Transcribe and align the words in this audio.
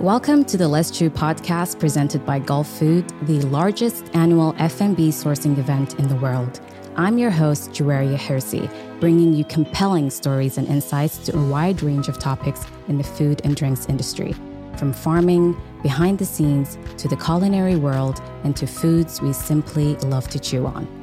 Welcome 0.00 0.44
to 0.44 0.56
the 0.56 0.68
Let's 0.68 0.92
Chew 0.92 1.10
podcast 1.10 1.80
presented 1.80 2.24
by 2.24 2.38
Gulfood, 2.38 3.26
the 3.26 3.44
largest 3.48 4.08
annual 4.14 4.54
F&B 4.56 5.08
sourcing 5.08 5.58
event 5.58 5.98
in 5.98 6.06
the 6.06 6.14
world. 6.14 6.60
I'm 6.94 7.18
your 7.18 7.32
host, 7.32 7.72
Juwaria 7.72 8.16
Hirsi, 8.16 8.70
bringing 9.00 9.32
you 9.34 9.44
compelling 9.44 10.10
stories 10.10 10.56
and 10.56 10.68
insights 10.68 11.18
to 11.26 11.36
a 11.36 11.48
wide 11.48 11.82
range 11.82 12.06
of 12.06 12.16
topics 12.16 12.64
in 12.86 12.96
the 12.96 13.02
food 13.02 13.40
and 13.42 13.56
drinks 13.56 13.86
industry, 13.86 14.36
from 14.76 14.92
farming, 14.92 15.60
behind 15.82 16.20
the 16.20 16.26
scenes, 16.26 16.78
to 16.98 17.08
the 17.08 17.16
culinary 17.16 17.74
world, 17.74 18.22
and 18.44 18.56
to 18.56 18.68
foods 18.68 19.20
we 19.20 19.32
simply 19.32 19.96
love 19.96 20.28
to 20.28 20.38
chew 20.38 20.64
on. 20.64 20.97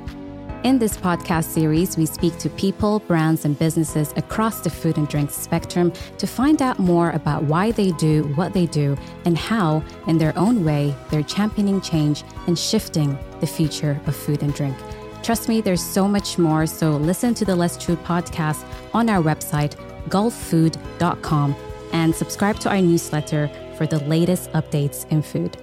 In 0.66 0.80
this 0.80 0.98
podcast 0.98 1.44
series, 1.44 1.96
we 1.96 2.08
speak 2.08 2.40
to 2.40 2.50
people, 2.50 2.98
brands, 3.02 3.46
and 3.46 3.58
businesses 3.60 4.12
across 4.16 4.62
the 4.62 4.70
food 4.72 4.98
and 4.98 5.08
drink 5.08 5.30
spectrum 5.30 5.94
to 6.18 6.26
find 6.26 6.60
out 6.60 6.80
more 6.80 7.12
about 7.12 7.44
why 7.44 7.70
they 7.70 7.92
do 7.92 8.24
what 8.34 8.54
they 8.54 8.66
do 8.66 8.98
and 9.26 9.38
how, 9.38 9.84
in 10.08 10.18
their 10.18 10.36
own 10.36 10.66
way, 10.66 10.96
they're 11.12 11.22
championing 11.22 11.82
change 11.82 12.24
and 12.48 12.58
shifting 12.58 13.16
the 13.42 13.46
future 13.46 14.02
of 14.08 14.16
food 14.16 14.42
and 14.42 14.56
drink. 14.56 14.76
Trust 15.22 15.48
me, 15.50 15.62
there's 15.62 15.84
so 15.84 16.08
much 16.08 16.40
more. 16.40 16.66
So 16.66 16.98
listen 16.98 17.36
to 17.36 17.46
the 17.46 17.56
Let's 17.56 17.78
Chew 17.78 17.96
podcast 17.98 18.66
on 18.92 19.08
our 19.08 19.22
website, 19.22 19.76
gulfood.com, 20.10 21.56
and 21.94 22.16
subscribe 22.16 22.58
to 22.62 22.70
our 22.70 22.82
newsletter 22.82 23.52
for 23.78 23.86
the 23.86 24.00
latest 24.06 24.52
updates 24.54 25.08
in 25.12 25.22
food. 25.22 25.58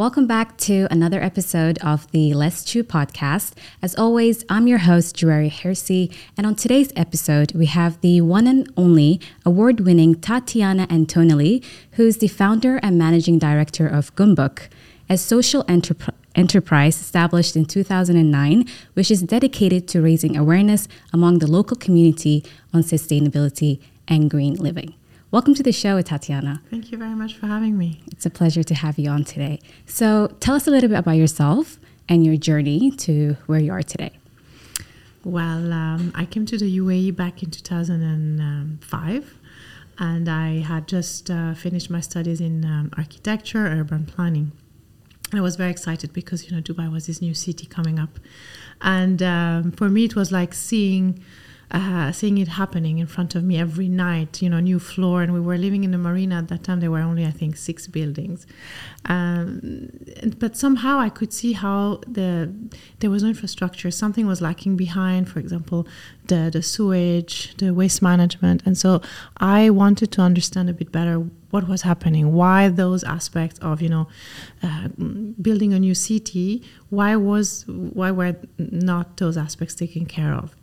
Welcome 0.00 0.26
back 0.26 0.56
to 0.60 0.88
another 0.90 1.22
episode 1.22 1.76
of 1.80 2.10
the 2.10 2.32
Let's 2.32 2.64
Chew 2.64 2.82
podcast. 2.82 3.52
As 3.82 3.94
always, 3.94 4.46
I'm 4.48 4.66
your 4.66 4.78
host, 4.78 5.14
Juwaria 5.14 5.50
Hirsi, 5.50 6.10
and 6.38 6.46
on 6.46 6.54
today's 6.54 6.90
episode, 6.96 7.52
we 7.52 7.66
have 7.66 8.00
the 8.00 8.22
one 8.22 8.46
and 8.46 8.72
only 8.78 9.20
award 9.44 9.80
winning 9.80 10.14
Tatiana 10.14 10.86
Antonelli, 10.88 11.62
who's 11.92 12.16
the 12.16 12.28
founder 12.28 12.78
and 12.82 12.96
managing 12.96 13.38
director 13.38 13.86
of 13.86 14.16
Goumbook, 14.16 14.70
a 15.10 15.18
social 15.18 15.66
enterprise 15.68 16.98
established 16.98 17.54
in 17.54 17.66
2009, 17.66 18.64
which 18.94 19.10
is 19.10 19.20
dedicated 19.20 19.86
to 19.88 20.00
raising 20.00 20.34
awareness 20.34 20.88
among 21.12 21.40
the 21.40 21.46
local 21.46 21.76
community 21.76 22.42
on 22.72 22.80
sustainability 22.80 23.80
and 24.08 24.30
green 24.30 24.54
living. 24.54 24.94
Welcome 25.32 25.54
to 25.54 25.62
the 25.62 25.70
show, 25.70 26.02
Tatiana. 26.02 26.60
Thank 26.70 26.90
you 26.90 26.98
very 26.98 27.14
much 27.14 27.36
for 27.36 27.46
having 27.46 27.78
me. 27.78 28.02
It's 28.10 28.26
a 28.26 28.30
pleasure 28.30 28.64
to 28.64 28.74
have 28.74 28.98
you 28.98 29.10
on 29.10 29.22
today. 29.22 29.60
So, 29.86 30.34
tell 30.40 30.56
us 30.56 30.66
a 30.66 30.72
little 30.72 30.88
bit 30.88 30.98
about 30.98 31.18
yourself 31.18 31.78
and 32.08 32.26
your 32.26 32.34
journey 32.34 32.90
to 33.06 33.36
where 33.46 33.60
you 33.60 33.70
are 33.70 33.84
today. 33.84 34.10
Well, 35.22 35.72
um, 35.72 36.10
I 36.16 36.24
came 36.24 36.46
to 36.46 36.58
the 36.58 36.78
UAE 36.78 37.14
back 37.14 37.44
in 37.44 37.52
2005, 37.52 39.38
and 40.00 40.28
I 40.28 40.62
had 40.62 40.88
just 40.88 41.30
uh, 41.30 41.54
finished 41.54 41.90
my 41.90 42.00
studies 42.00 42.40
in 42.40 42.64
um, 42.64 42.90
architecture, 42.96 43.64
urban 43.66 44.06
planning. 44.06 44.50
I 45.32 45.40
was 45.40 45.54
very 45.54 45.70
excited 45.70 46.12
because 46.12 46.50
you 46.50 46.56
know 46.56 46.60
Dubai 46.60 46.90
was 46.90 47.06
this 47.06 47.22
new 47.22 47.34
city 47.34 47.66
coming 47.66 48.00
up, 48.00 48.18
and 48.80 49.22
um, 49.22 49.70
for 49.70 49.88
me 49.88 50.06
it 50.06 50.16
was 50.16 50.32
like 50.32 50.54
seeing 50.54 51.22
uh, 51.70 52.10
seeing 52.12 52.38
it 52.38 52.48
happening 52.48 52.98
in 52.98 53.06
front 53.06 53.34
of 53.34 53.44
me 53.44 53.58
every 53.58 53.88
night, 53.88 54.42
you 54.42 54.48
know, 54.48 54.60
new 54.60 54.78
floor. 54.78 55.22
And 55.22 55.32
we 55.32 55.40
were 55.40 55.56
living 55.56 55.84
in 55.84 55.92
the 55.92 55.98
marina 55.98 56.38
at 56.38 56.48
that 56.48 56.64
time. 56.64 56.80
There 56.80 56.90
were 56.90 57.00
only, 57.00 57.24
I 57.24 57.30
think, 57.30 57.56
six 57.56 57.86
buildings. 57.86 58.46
Um, 59.04 59.90
but 60.38 60.56
somehow 60.56 60.98
I 60.98 61.08
could 61.08 61.32
see 61.32 61.52
how 61.52 62.00
the 62.06 62.52
there 62.98 63.10
was 63.10 63.22
no 63.22 63.28
infrastructure. 63.28 63.90
Something 63.90 64.26
was 64.26 64.40
lacking 64.40 64.76
behind, 64.76 65.28
for 65.28 65.38
example, 65.38 65.86
the, 66.26 66.50
the 66.52 66.62
sewage, 66.62 67.56
the 67.56 67.72
waste 67.72 68.02
management. 68.02 68.62
And 68.66 68.76
so 68.76 69.00
I 69.36 69.70
wanted 69.70 70.10
to 70.12 70.22
understand 70.22 70.70
a 70.70 70.72
bit 70.72 70.90
better 70.90 71.24
what 71.50 71.68
was 71.68 71.82
happening, 71.82 72.32
why 72.32 72.68
those 72.68 73.02
aspects 73.04 73.58
of, 73.60 73.82
you 73.82 73.88
know, 73.88 74.08
uh, 74.62 74.88
building 75.40 75.72
a 75.72 75.80
new 75.80 75.94
city, 75.94 76.62
why 76.90 77.16
was 77.16 77.64
why 77.66 78.10
were 78.10 78.36
not 78.58 79.16
those 79.16 79.36
aspects 79.36 79.74
taken 79.74 80.06
care 80.06 80.32
of? 80.32 80.54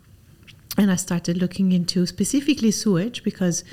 And 0.78 0.92
I 0.92 0.96
started 0.96 1.36
looking 1.36 1.72
into 1.72 2.06
specifically 2.06 2.70
sewage 2.70 3.24
because 3.24 3.64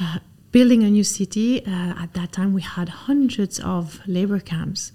uh, 0.00 0.18
building 0.50 0.82
a 0.82 0.88
new 0.88 1.04
city 1.04 1.64
uh, 1.66 2.02
at 2.02 2.14
that 2.14 2.32
time 2.32 2.54
we 2.54 2.62
had 2.62 2.88
hundreds 2.88 3.60
of 3.60 4.00
labor 4.06 4.40
camps. 4.40 4.92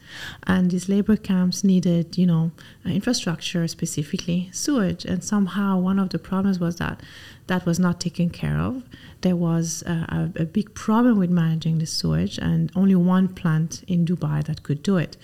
And 0.48 0.72
these 0.72 0.90
labor 0.90 1.16
camps 1.16 1.64
needed 1.64 2.18
you 2.18 2.26
know 2.26 2.52
uh, 2.86 2.90
infrastructure 2.90 3.68
specifically 3.68 4.50
sewage. 4.52 5.06
And 5.06 5.24
somehow 5.24 5.80
one 5.80 6.00
of 6.00 6.10
the 6.10 6.20
problems 6.20 6.60
was 6.60 6.78
that 6.78 7.02
that 7.48 7.66
was 7.68 7.78
not 7.78 8.02
taken 8.02 8.32
care 8.32 8.58
of. 8.58 8.84
There 9.22 9.36
was 9.36 9.84
uh, 9.84 10.06
a, 10.36 10.42
a 10.42 10.46
big 10.46 10.74
problem 10.74 11.20
with 11.20 11.30
managing 11.30 11.78
the 11.78 11.86
sewage 11.86 12.40
and 12.40 12.72
only 12.76 12.96
one 12.96 13.28
plant 13.28 13.84
in 13.88 14.06
dubai 14.06 14.44
that 14.46 14.64
could 14.64 14.82
do 14.82 14.98
it 14.98 15.18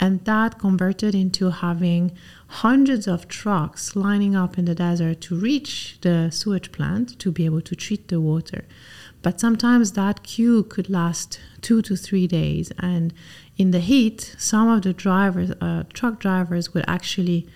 and 0.00 0.24
that 0.24 0.58
converted 0.58 1.14
into 1.14 1.50
having 1.50 2.10
hundreds 2.46 3.06
of 3.06 3.28
trucks 3.28 3.94
lining 3.94 4.34
up 4.34 4.56
in 4.56 4.64
the 4.64 4.74
desert 4.74 5.20
to 5.20 5.38
reach 5.38 5.98
the 6.00 6.30
sewage 6.30 6.72
plant 6.72 7.18
to 7.18 7.30
be 7.30 7.44
able 7.44 7.60
to 7.60 7.76
treat 7.76 8.08
the 8.08 8.18
water. 8.18 8.64
But 9.20 9.38
sometimes 9.38 9.92
that 9.92 10.22
queue 10.22 10.62
could 10.62 10.88
last 10.88 11.38
two 11.60 11.82
to 11.82 11.94
three 11.96 12.26
days. 12.26 12.72
And 12.78 13.12
in 13.58 13.70
the 13.72 13.80
heat, 13.80 14.34
some 14.38 14.68
of 14.68 14.80
the 14.80 14.94
drivers, 14.94 15.50
uh, 15.60 15.84
truck 15.92 16.18
drivers, 16.18 16.72
would 16.72 16.86
actually 16.88 17.46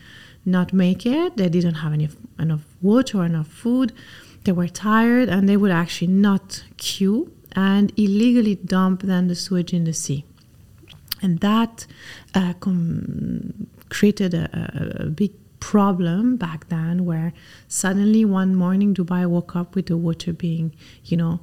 not 0.44 0.74
make 0.74 1.06
it. 1.06 1.38
They 1.38 1.48
didn't 1.48 1.76
have 1.76 1.94
any, 1.94 2.10
enough 2.38 2.66
water 2.82 3.18
or 3.18 3.24
enough 3.24 3.48
food. 3.48 3.94
They 4.44 4.52
were 4.52 4.68
tired 4.68 5.30
and 5.30 5.48
they 5.48 5.56
would 5.56 5.70
actually 5.70 6.08
not 6.08 6.64
queue 6.76 7.32
and 7.56 7.90
illegally 7.98 8.56
dump 8.56 9.00
then 9.02 9.28
the 9.28 9.34
sewage 9.34 9.72
in 9.72 9.84
the 9.84 9.94
sea 9.94 10.26
and 11.22 11.40
that 11.40 11.86
uh, 12.34 12.52
com- 12.60 13.66
created 13.88 14.34
a, 14.34 15.00
a, 15.00 15.06
big 15.06 15.32
problem 15.60 16.36
back 16.36 16.68
then 16.68 17.06
where 17.06 17.32
suddenly 17.68 18.24
one 18.24 18.54
morning 18.54 18.94
dubai 18.94 19.26
woke 19.26 19.56
up 19.56 19.74
with 19.74 19.86
the 19.86 19.96
water 19.96 20.32
being 20.32 20.74
you 21.04 21.16
know 21.16 21.40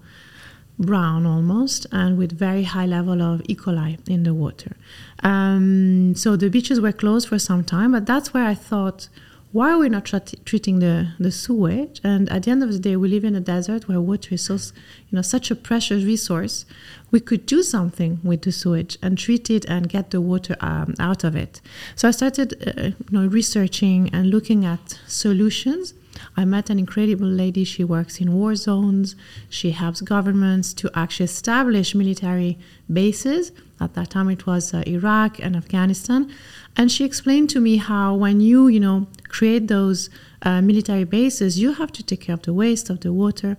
brown 0.77 1.25
almost 1.25 1.87
and 1.91 2.17
with 2.17 2.31
very 2.31 2.63
high 2.63 2.85
level 2.85 3.21
of 3.21 3.41
e. 3.47 3.55
coli 3.55 3.97
in 4.07 4.23
the 4.23 4.33
water. 4.33 4.75
Um, 5.23 6.15
so 6.15 6.35
the 6.35 6.49
beaches 6.49 6.79
were 6.79 6.91
closed 6.91 7.27
for 7.27 7.39
some 7.39 7.63
time 7.63 7.91
but 7.91 8.05
that's 8.05 8.33
where 8.33 8.45
i 8.45 8.53
thought 8.53 9.07
why 9.51 9.71
are 9.71 9.77
we 9.77 9.89
not 9.89 10.05
tra- 10.05 10.21
treating 10.45 10.79
the, 10.79 11.13
the 11.19 11.31
sewage? 11.31 11.99
And 12.03 12.29
at 12.31 12.43
the 12.43 12.51
end 12.51 12.63
of 12.63 12.71
the 12.71 12.79
day, 12.79 12.95
we 12.95 13.09
live 13.09 13.25
in 13.25 13.35
a 13.35 13.41
desert 13.41 13.87
where 13.87 13.99
water 13.99 14.35
is 14.35 14.45
so, 14.45 14.53
you 14.53 15.15
know, 15.15 15.21
such 15.21 15.51
a 15.51 15.55
precious 15.55 16.03
resource. 16.03 16.65
We 17.11 17.19
could 17.19 17.45
do 17.45 17.61
something 17.61 18.19
with 18.23 18.43
the 18.43 18.51
sewage 18.51 18.97
and 19.01 19.17
treat 19.17 19.49
it 19.49 19.65
and 19.65 19.89
get 19.89 20.11
the 20.11 20.21
water 20.21 20.55
um, 20.61 20.93
out 20.99 21.23
of 21.25 21.35
it. 21.35 21.59
So 21.95 22.07
I 22.07 22.11
started, 22.11 22.53
uh, 22.65 22.83
you 22.83 22.95
know, 23.11 23.27
researching 23.27 24.09
and 24.13 24.29
looking 24.29 24.63
at 24.65 24.99
solutions. 25.05 25.93
I 26.37 26.45
met 26.45 26.69
an 26.69 26.79
incredible 26.79 27.27
lady. 27.27 27.63
She 27.63 27.83
works 27.83 28.21
in 28.21 28.33
war 28.33 28.55
zones. 28.55 29.15
She 29.49 29.71
helps 29.71 30.01
governments 30.01 30.73
to 30.75 30.91
actually 30.93 31.25
establish 31.25 31.93
military 31.93 32.57
bases. 32.91 33.51
At 33.81 33.95
that 33.95 34.11
time, 34.11 34.29
it 34.29 34.45
was 34.45 34.73
uh, 34.73 34.83
Iraq 34.85 35.39
and 35.39 35.55
Afghanistan. 35.55 36.31
And 36.77 36.91
she 36.91 37.03
explained 37.03 37.49
to 37.49 37.59
me 37.59 37.77
how 37.77 38.13
when 38.15 38.39
you, 38.39 38.67
you 38.67 38.79
know, 38.79 39.07
create 39.27 39.67
those 39.67 40.09
uh, 40.43 40.61
military 40.61 41.03
bases, 41.03 41.59
you 41.59 41.73
have 41.73 41.91
to 41.93 42.03
take 42.03 42.21
care 42.21 42.35
of 42.35 42.43
the 42.43 42.53
waste, 42.53 42.89
of 42.91 42.99
the 43.01 43.11
water. 43.11 43.57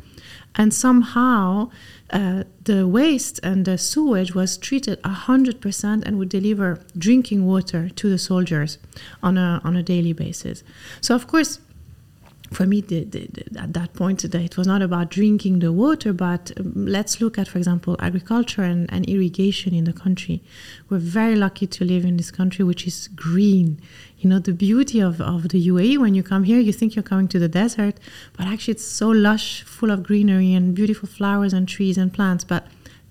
And 0.54 0.72
somehow 0.72 1.70
uh, 2.10 2.44
the 2.62 2.86
waste 2.86 3.40
and 3.42 3.64
the 3.64 3.76
sewage 3.78 4.34
was 4.34 4.56
treated 4.56 5.02
100% 5.02 6.02
and 6.04 6.18
would 6.18 6.28
deliver 6.28 6.80
drinking 6.96 7.44
water 7.44 7.88
to 7.88 8.08
the 8.08 8.18
soldiers 8.18 8.78
on 9.22 9.36
a, 9.36 9.60
on 9.64 9.76
a 9.76 9.82
daily 9.82 10.12
basis. 10.12 10.62
So, 11.00 11.14
of 11.16 11.26
course, 11.26 11.58
for 12.52 12.66
me, 12.66 12.80
the, 12.80 13.04
the, 13.04 13.26
the, 13.26 13.60
at 13.60 13.72
that 13.74 13.94
point, 13.94 14.24
it 14.24 14.56
was 14.56 14.66
not 14.66 14.82
about 14.82 15.10
drinking 15.10 15.58
the 15.60 15.72
water, 15.72 16.12
but 16.12 16.52
um, 16.58 16.72
let's 16.74 17.20
look 17.20 17.38
at, 17.38 17.48
for 17.48 17.58
example, 17.58 17.96
agriculture 17.98 18.62
and, 18.62 18.92
and, 18.92 19.08
irrigation 19.08 19.74
in 19.74 19.84
the 19.84 19.92
country. 19.92 20.42
We're 20.88 20.98
very 20.98 21.34
lucky 21.34 21.66
to 21.66 21.84
live 21.84 22.04
in 22.04 22.16
this 22.16 22.30
country, 22.30 22.64
which 22.64 22.86
is 22.86 23.08
green. 23.08 23.80
You 24.18 24.30
know, 24.30 24.38
the 24.38 24.52
beauty 24.52 25.00
of, 25.00 25.20
of 25.20 25.48
the 25.48 25.68
UAE, 25.68 25.98
when 25.98 26.14
you 26.14 26.22
come 26.22 26.44
here, 26.44 26.60
you 26.60 26.72
think 26.72 26.94
you're 26.94 27.02
coming 27.02 27.28
to 27.28 27.38
the 27.38 27.48
desert, 27.48 27.98
but 28.36 28.46
actually, 28.46 28.72
it's 28.72 28.84
so 28.84 29.08
lush, 29.08 29.62
full 29.64 29.90
of 29.90 30.02
greenery 30.02 30.54
and 30.54 30.74
beautiful 30.74 31.08
flowers 31.08 31.52
and 31.52 31.66
trees 31.68 31.98
and 31.98 32.12
plants. 32.12 32.44
But 32.44 32.66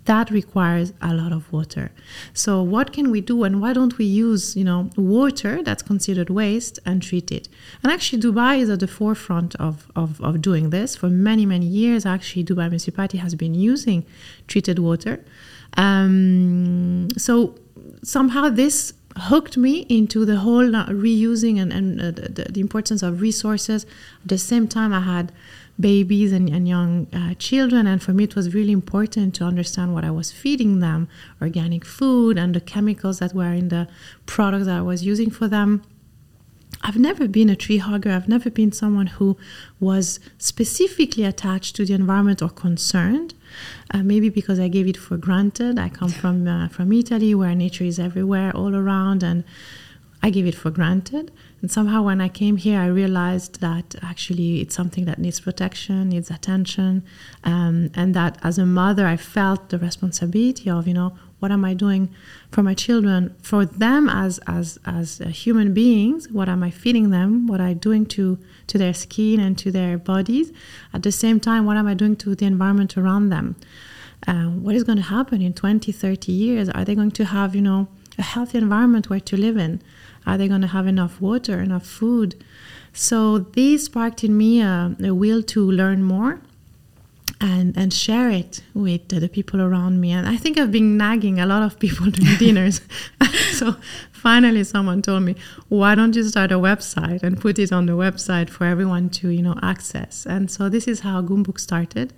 that 0.05 0.31
requires 0.31 0.93
a 1.01 1.13
lot 1.13 1.31
of 1.31 1.51
water. 1.53 1.91
So 2.33 2.61
what 2.61 2.91
can 2.91 3.11
we 3.11 3.21
do 3.21 3.43
and 3.43 3.61
why 3.61 3.73
don't 3.73 3.97
we 3.97 4.05
use, 4.05 4.55
you 4.55 4.63
know, 4.63 4.89
water 4.95 5.61
that's 5.61 5.83
considered 5.83 6.29
waste 6.29 6.79
and 6.85 7.01
treat 7.01 7.31
it? 7.31 7.47
And 7.83 7.91
actually 7.91 8.21
Dubai 8.21 8.59
is 8.59 8.69
at 8.69 8.79
the 8.79 8.87
forefront 8.87 9.55
of, 9.55 9.91
of, 9.95 10.19
of 10.21 10.41
doing 10.41 10.71
this. 10.71 10.95
For 10.95 11.09
many, 11.09 11.45
many 11.45 11.67
years, 11.67 12.05
actually 12.05 12.43
Dubai 12.43 12.65
municipality 12.65 13.19
has 13.19 13.35
been 13.35 13.53
using 13.53 14.05
treated 14.47 14.79
water. 14.79 15.23
Um, 15.77 17.09
so 17.17 17.55
somehow 18.03 18.49
this 18.49 18.93
hooked 19.17 19.57
me 19.57 19.85
into 19.89 20.25
the 20.25 20.37
whole 20.37 20.75
uh, 20.75 20.87
reusing 20.87 21.61
and, 21.61 21.71
and 21.73 22.01
uh, 22.01 22.11
the, 22.11 22.47
the 22.49 22.61
importance 22.61 23.03
of 23.03 23.21
resources. 23.21 23.85
At 24.23 24.29
the 24.29 24.37
same 24.37 24.67
time, 24.67 24.93
I 24.93 25.01
had 25.01 25.31
babies 25.81 26.31
and, 26.31 26.49
and 26.49 26.67
young 26.67 27.07
uh, 27.13 27.33
children. 27.35 27.87
And 27.87 28.01
for 28.01 28.13
me, 28.13 28.23
it 28.25 28.35
was 28.35 28.53
really 28.53 28.71
important 28.71 29.35
to 29.35 29.43
understand 29.43 29.93
what 29.93 30.03
I 30.03 30.11
was 30.11 30.31
feeding 30.31 30.79
them 30.79 31.09
organic 31.41 31.83
food 31.85 32.37
and 32.37 32.53
the 32.53 32.61
chemicals 32.61 33.19
that 33.19 33.33
were 33.33 33.51
in 33.51 33.69
the 33.69 33.87
products 34.25 34.65
that 34.67 34.77
I 34.77 34.81
was 34.81 35.03
using 35.03 35.29
for 35.29 35.47
them. 35.47 35.83
I've 36.83 36.97
never 36.97 37.27
been 37.27 37.49
a 37.49 37.55
tree 37.55 37.77
hugger. 37.77 38.11
I've 38.11 38.27
never 38.27 38.49
been 38.49 38.71
someone 38.71 39.07
who 39.07 39.37
was 39.79 40.19
specifically 40.37 41.23
attached 41.23 41.75
to 41.75 41.85
the 41.85 41.93
environment 41.93 42.41
or 42.41 42.49
concerned. 42.49 43.33
Uh, 43.93 44.01
maybe 44.01 44.29
because 44.29 44.59
I 44.59 44.67
gave 44.67 44.87
it 44.87 44.97
for 44.97 45.17
granted. 45.17 45.77
I 45.77 45.89
come 45.89 46.09
from 46.09 46.47
uh, 46.47 46.69
from 46.69 46.91
Italy, 46.93 47.35
where 47.35 47.53
nature 47.53 47.83
is 47.83 47.99
everywhere, 47.99 48.55
all 48.55 48.75
around, 48.75 49.23
and 49.23 49.43
I 50.23 50.29
gave 50.29 50.45
it 50.45 50.55
for 50.55 50.69
granted. 50.69 51.31
And 51.61 51.71
somehow, 51.71 52.03
when 52.03 52.21
I 52.21 52.29
came 52.29 52.57
here, 52.57 52.79
I 52.79 52.87
realized 52.87 53.59
that 53.61 53.95
actually 54.01 54.61
it's 54.61 54.75
something 54.75 55.05
that 55.05 55.19
needs 55.19 55.39
protection, 55.39 56.09
needs 56.09 56.29
attention, 56.29 57.03
um, 57.43 57.89
and 57.95 58.13
that 58.13 58.37
as 58.43 58.57
a 58.57 58.65
mother, 58.65 59.07
I 59.07 59.17
felt 59.17 59.69
the 59.69 59.79
responsibility 59.79 60.69
of, 60.69 60.87
you 60.87 60.93
know, 60.93 61.13
what 61.39 61.51
am 61.51 61.65
I 61.65 61.73
doing 61.73 62.09
for 62.51 62.61
my 62.61 62.75
children, 62.75 63.35
for 63.41 63.65
them 63.65 64.07
as 64.07 64.39
as 64.45 64.77
as 64.85 65.17
human 65.29 65.73
beings? 65.73 66.29
What 66.29 66.47
am 66.47 66.61
I 66.61 66.69
feeding 66.69 67.09
them? 67.09 67.47
What 67.47 67.59
am 67.59 67.67
I 67.67 67.73
doing 67.73 68.05
to 68.07 68.37
to 68.67 68.77
their 68.77 68.93
skin 68.93 69.39
and 69.39 69.57
to 69.57 69.71
their 69.71 69.97
bodies? 69.97 70.51
At 70.93 71.01
the 71.01 71.11
same 71.11 71.39
time, 71.39 71.65
what 71.65 71.77
am 71.77 71.87
I 71.87 71.95
doing 71.95 72.15
to 72.17 72.35
the 72.35 72.45
environment 72.45 72.95
around 72.95 73.29
them? 73.29 73.55
Uh, 74.27 74.49
what 74.65 74.75
is 74.75 74.83
going 74.83 74.97
to 74.97 75.03
happen 75.03 75.41
in 75.41 75.51
20, 75.51 75.91
30 75.91 76.31
years? 76.31 76.69
Are 76.69 76.85
they 76.85 76.93
going 76.93 77.09
to 77.11 77.25
have, 77.25 77.55
you 77.55 77.61
know, 77.61 77.87
a 78.19 78.21
healthy 78.21 78.59
environment 78.59 79.09
where 79.09 79.19
to 79.19 79.35
live 79.35 79.57
in? 79.57 79.81
Are 80.25 80.37
they 80.37 80.47
going 80.47 80.61
to 80.61 80.67
have 80.67 80.87
enough 80.87 81.19
water, 81.19 81.61
enough 81.61 81.85
food? 81.85 82.43
So 82.93 83.39
this 83.39 83.85
sparked 83.85 84.23
in 84.23 84.37
me 84.37 84.61
a, 84.61 84.95
a 85.03 85.13
will 85.13 85.43
to 85.43 85.69
learn 85.69 86.03
more 86.03 86.41
and 87.41 87.75
and 87.75 87.91
share 87.91 88.29
it 88.29 88.61
with 88.73 89.07
the 89.09 89.27
people 89.27 89.61
around 89.61 89.99
me. 89.99 90.11
And 90.11 90.27
I 90.27 90.37
think 90.37 90.57
I've 90.57 90.71
been 90.71 90.95
nagging 90.97 91.39
a 91.39 91.45
lot 91.45 91.63
of 91.63 91.79
people 91.79 92.05
during 92.11 92.37
dinners. 92.37 92.81
so 93.51 93.75
finally, 94.11 94.63
someone 94.63 95.01
told 95.01 95.23
me, 95.23 95.35
"Why 95.67 95.95
don't 95.95 96.15
you 96.15 96.23
start 96.23 96.51
a 96.51 96.59
website 96.59 97.23
and 97.23 97.39
put 97.39 97.57
it 97.57 97.71
on 97.71 97.87
the 97.87 97.93
website 97.93 98.49
for 98.49 98.65
everyone 98.65 99.09
to 99.09 99.29
you 99.29 99.41
know 99.41 99.57
access?" 99.61 100.25
And 100.25 100.51
so 100.51 100.69
this 100.69 100.87
is 100.87 101.01
how 101.01 101.21
Goumbook 101.21 101.59
started. 101.59 102.13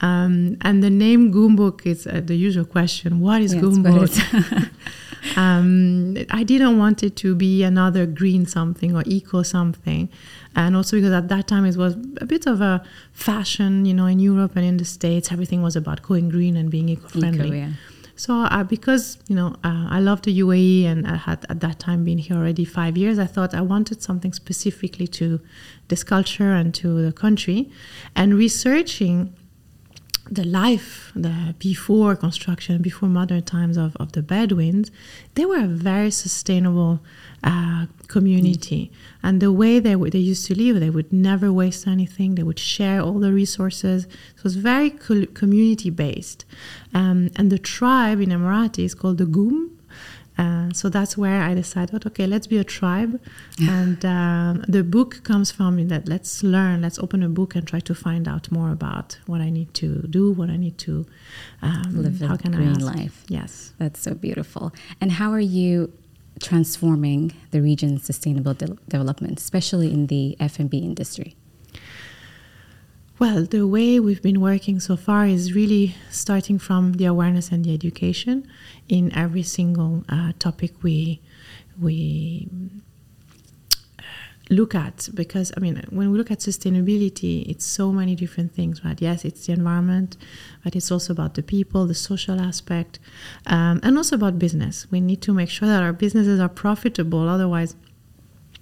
Um, 0.00 0.56
and 0.60 0.82
the 0.82 0.90
name 0.90 1.32
Goumbook 1.32 1.86
is 1.86 2.06
uh, 2.06 2.20
the 2.24 2.36
usual 2.36 2.64
question: 2.64 3.20
What 3.20 3.42
is 3.42 3.54
yes, 3.54 3.62
Goumbook? 3.62 4.70
um, 5.36 6.16
I 6.30 6.42
didn't 6.44 6.78
want 6.78 7.02
it 7.02 7.16
to 7.16 7.34
be 7.34 7.62
another 7.62 8.06
green 8.06 8.46
something 8.46 8.96
or 8.96 9.02
eco 9.06 9.42
something. 9.42 10.08
And 10.54 10.76
also 10.76 10.96
because 10.96 11.12
at 11.12 11.28
that 11.28 11.46
time 11.46 11.64
it 11.64 11.76
was 11.76 11.94
a 12.20 12.26
bit 12.26 12.46
of 12.46 12.60
a 12.60 12.82
fashion, 13.12 13.84
you 13.84 13.94
know, 13.94 14.06
in 14.06 14.18
Europe 14.18 14.56
and 14.56 14.64
in 14.64 14.76
the 14.76 14.84
States, 14.84 15.30
everything 15.30 15.62
was 15.62 15.76
about 15.76 16.02
going 16.02 16.28
green 16.28 16.56
and 16.56 16.70
being 16.70 16.88
eco 16.88 17.08
friendly. 17.08 17.48
Eco, 17.48 17.56
yeah. 17.56 17.70
So 18.18 18.34
uh, 18.34 18.64
because 18.64 19.18
you 19.28 19.36
know 19.36 19.54
uh, 19.62 19.86
I 19.88 20.00
love 20.00 20.22
the 20.22 20.36
UAE 20.40 20.86
and 20.86 21.06
I 21.06 21.14
had 21.14 21.46
at 21.48 21.60
that 21.60 21.78
time 21.78 22.04
been 22.04 22.18
here 22.18 22.36
already 22.36 22.64
five 22.64 22.96
years, 22.96 23.16
I 23.16 23.26
thought 23.26 23.54
I 23.54 23.60
wanted 23.60 24.02
something 24.02 24.32
specifically 24.32 25.06
to 25.18 25.40
this 25.86 26.02
culture 26.02 26.52
and 26.52 26.74
to 26.74 27.00
the 27.00 27.12
country, 27.12 27.70
and 28.16 28.34
researching 28.34 29.32
the 30.30 30.44
life 30.44 31.12
the 31.14 31.54
before 31.58 32.14
construction, 32.16 32.82
before 32.82 33.08
modern 33.08 33.42
times 33.42 33.76
of, 33.76 33.96
of 33.96 34.12
the 34.12 34.22
Bedouins, 34.22 34.90
they 35.34 35.44
were 35.44 35.64
a 35.64 35.66
very 35.66 36.10
sustainable 36.10 37.00
uh, 37.42 37.86
community. 38.08 38.90
Mm. 38.90 38.96
And 39.22 39.40
the 39.40 39.52
way 39.52 39.78
they, 39.78 39.92
w- 39.92 40.10
they 40.10 40.18
used 40.18 40.46
to 40.46 40.54
live, 40.54 40.80
they 40.80 40.90
would 40.90 41.12
never 41.12 41.52
waste 41.52 41.86
anything. 41.86 42.34
They 42.34 42.42
would 42.42 42.58
share 42.58 43.00
all 43.00 43.18
the 43.18 43.32
resources. 43.32 44.04
it 44.04 44.44
was 44.44 44.56
very 44.56 44.90
co- 44.90 45.26
community 45.26 45.90
based. 45.90 46.44
Um, 46.92 47.30
and 47.36 47.50
the 47.50 47.58
tribe 47.58 48.20
in 48.20 48.30
Emirati 48.30 48.84
is 48.84 48.94
called 48.94 49.18
the 49.18 49.26
Goum, 49.26 49.77
uh, 50.38 50.72
so 50.72 50.88
that's 50.88 51.18
where 51.18 51.42
I 51.42 51.54
decided, 51.54 52.06
okay, 52.06 52.26
let's 52.26 52.46
be 52.46 52.58
a 52.58 52.64
tribe. 52.64 53.20
and 53.60 54.04
um, 54.04 54.64
the 54.68 54.84
book 54.84 55.24
comes 55.24 55.50
from 55.50 55.78
in 55.78 55.88
that 55.88 56.08
let's 56.08 56.42
learn, 56.42 56.82
let's 56.82 56.98
open 57.00 57.22
a 57.22 57.28
book 57.28 57.56
and 57.56 57.66
try 57.66 57.80
to 57.80 57.94
find 57.94 58.28
out 58.28 58.50
more 58.50 58.70
about 58.70 59.18
what 59.26 59.40
I 59.40 59.50
need 59.50 59.74
to 59.74 60.02
do, 60.08 60.30
what 60.30 60.48
I 60.48 60.56
need 60.56 60.78
to 60.78 61.06
um, 61.62 62.02
live 62.02 62.20
how 62.20 62.36
can 62.36 62.52
green 62.52 62.82
I 62.82 62.92
life. 62.92 63.24
Yes. 63.28 63.72
That's 63.78 64.00
so 64.00 64.14
beautiful. 64.14 64.72
And 65.00 65.12
how 65.12 65.32
are 65.32 65.40
you 65.40 65.92
transforming 66.40 67.34
the 67.50 67.60
region's 67.60 68.04
sustainable 68.04 68.54
de- 68.54 68.78
development, 68.88 69.40
especially 69.40 69.92
in 69.92 70.06
the 70.06 70.36
F&B 70.38 70.78
industry? 70.78 71.34
Well, 73.18 73.42
the 73.42 73.66
way 73.66 73.98
we've 73.98 74.22
been 74.22 74.40
working 74.40 74.78
so 74.78 74.96
far 74.96 75.26
is 75.26 75.52
really 75.52 75.96
starting 76.08 76.56
from 76.60 76.92
the 76.92 77.06
awareness 77.06 77.50
and 77.50 77.64
the 77.64 77.74
education 77.74 78.48
in 78.88 79.12
every 79.12 79.42
single 79.42 80.04
uh, 80.08 80.34
topic 80.38 80.84
we 80.84 81.20
we 81.80 82.46
uh, 83.98 84.02
look 84.50 84.72
at. 84.76 85.08
Because 85.14 85.50
i 85.56 85.60
mean 85.60 85.82
when 85.90 86.12
we 86.12 86.16
look 86.16 86.30
at 86.30 86.38
sustainability 86.38 87.44
it's 87.50 87.66
so 87.66 87.90
many 87.90 88.14
different 88.14 88.52
things 88.54 88.84
right? 88.84 89.00
Yes 89.02 89.24
it's 89.24 89.46
the 89.46 89.52
environment 89.52 90.16
but 90.62 90.76
it's 90.76 90.92
also 90.92 91.12
about 91.12 91.34
the 91.34 91.42
people 91.42 91.86
the 91.88 91.94
social 91.94 92.40
aspect 92.40 93.00
um, 93.46 93.80
and 93.82 93.96
also 93.96 94.14
about 94.14 94.38
business. 94.38 94.86
We 94.92 95.00
need 95.00 95.22
to 95.22 95.32
make 95.32 95.50
sure 95.50 95.66
that 95.66 95.82
our 95.82 95.92
businesses 95.92 96.38
are 96.38 96.48
profitable 96.48 97.28
otherwise 97.28 97.74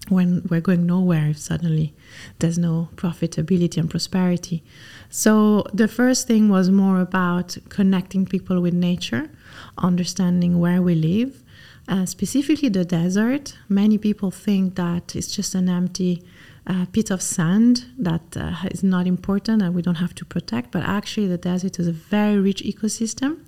when 0.09 0.47
we're 0.49 0.61
going 0.61 0.87
nowhere 0.87 1.29
if 1.31 1.39
suddenly 1.39 1.95
there's 2.39 2.59
no 2.59 2.89
profitability 2.97 3.77
and 3.77 3.91
prosperity. 3.91 4.63
So 5.11 5.65
the 5.73 5.89
first 5.89 6.27
thing 6.27 6.49
was 6.49 6.71
more 6.71 7.01
about 7.01 7.57
connecting 7.69 8.27
people 8.27 8.61
with 8.61 8.75
nature, 8.75 9.31
understanding 9.79 10.59
where 10.59 10.83
we 10.83 10.95
live, 10.95 11.43
uh, 11.89 12.07
specifically 12.07 12.69
the 12.69 12.85
desert. 12.85 13.57
Many 13.69 13.99
people 13.99 14.31
think 14.31 14.75
that 14.77 15.15
it's 15.15 15.35
just 15.35 15.55
an 15.55 15.69
empty 15.69 16.25
a 16.67 16.87
pit 16.87 17.11
of 17.11 17.23
sand 17.23 17.87
that 17.97 18.37
uh, 18.37 18.55
is 18.71 18.83
not 18.83 19.07
important 19.07 19.63
and 19.63 19.75
we 19.75 19.83
don't 19.83 19.97
have 19.97 20.15
to 20.17 20.25
protect, 20.25 20.73
but 20.73 20.83
actually 20.83 21.29
the 21.29 21.39
desert 21.39 21.79
is 21.79 21.87
a 21.87 21.93
very 21.93 22.39
rich 22.39 22.63
ecosystem. 22.63 23.39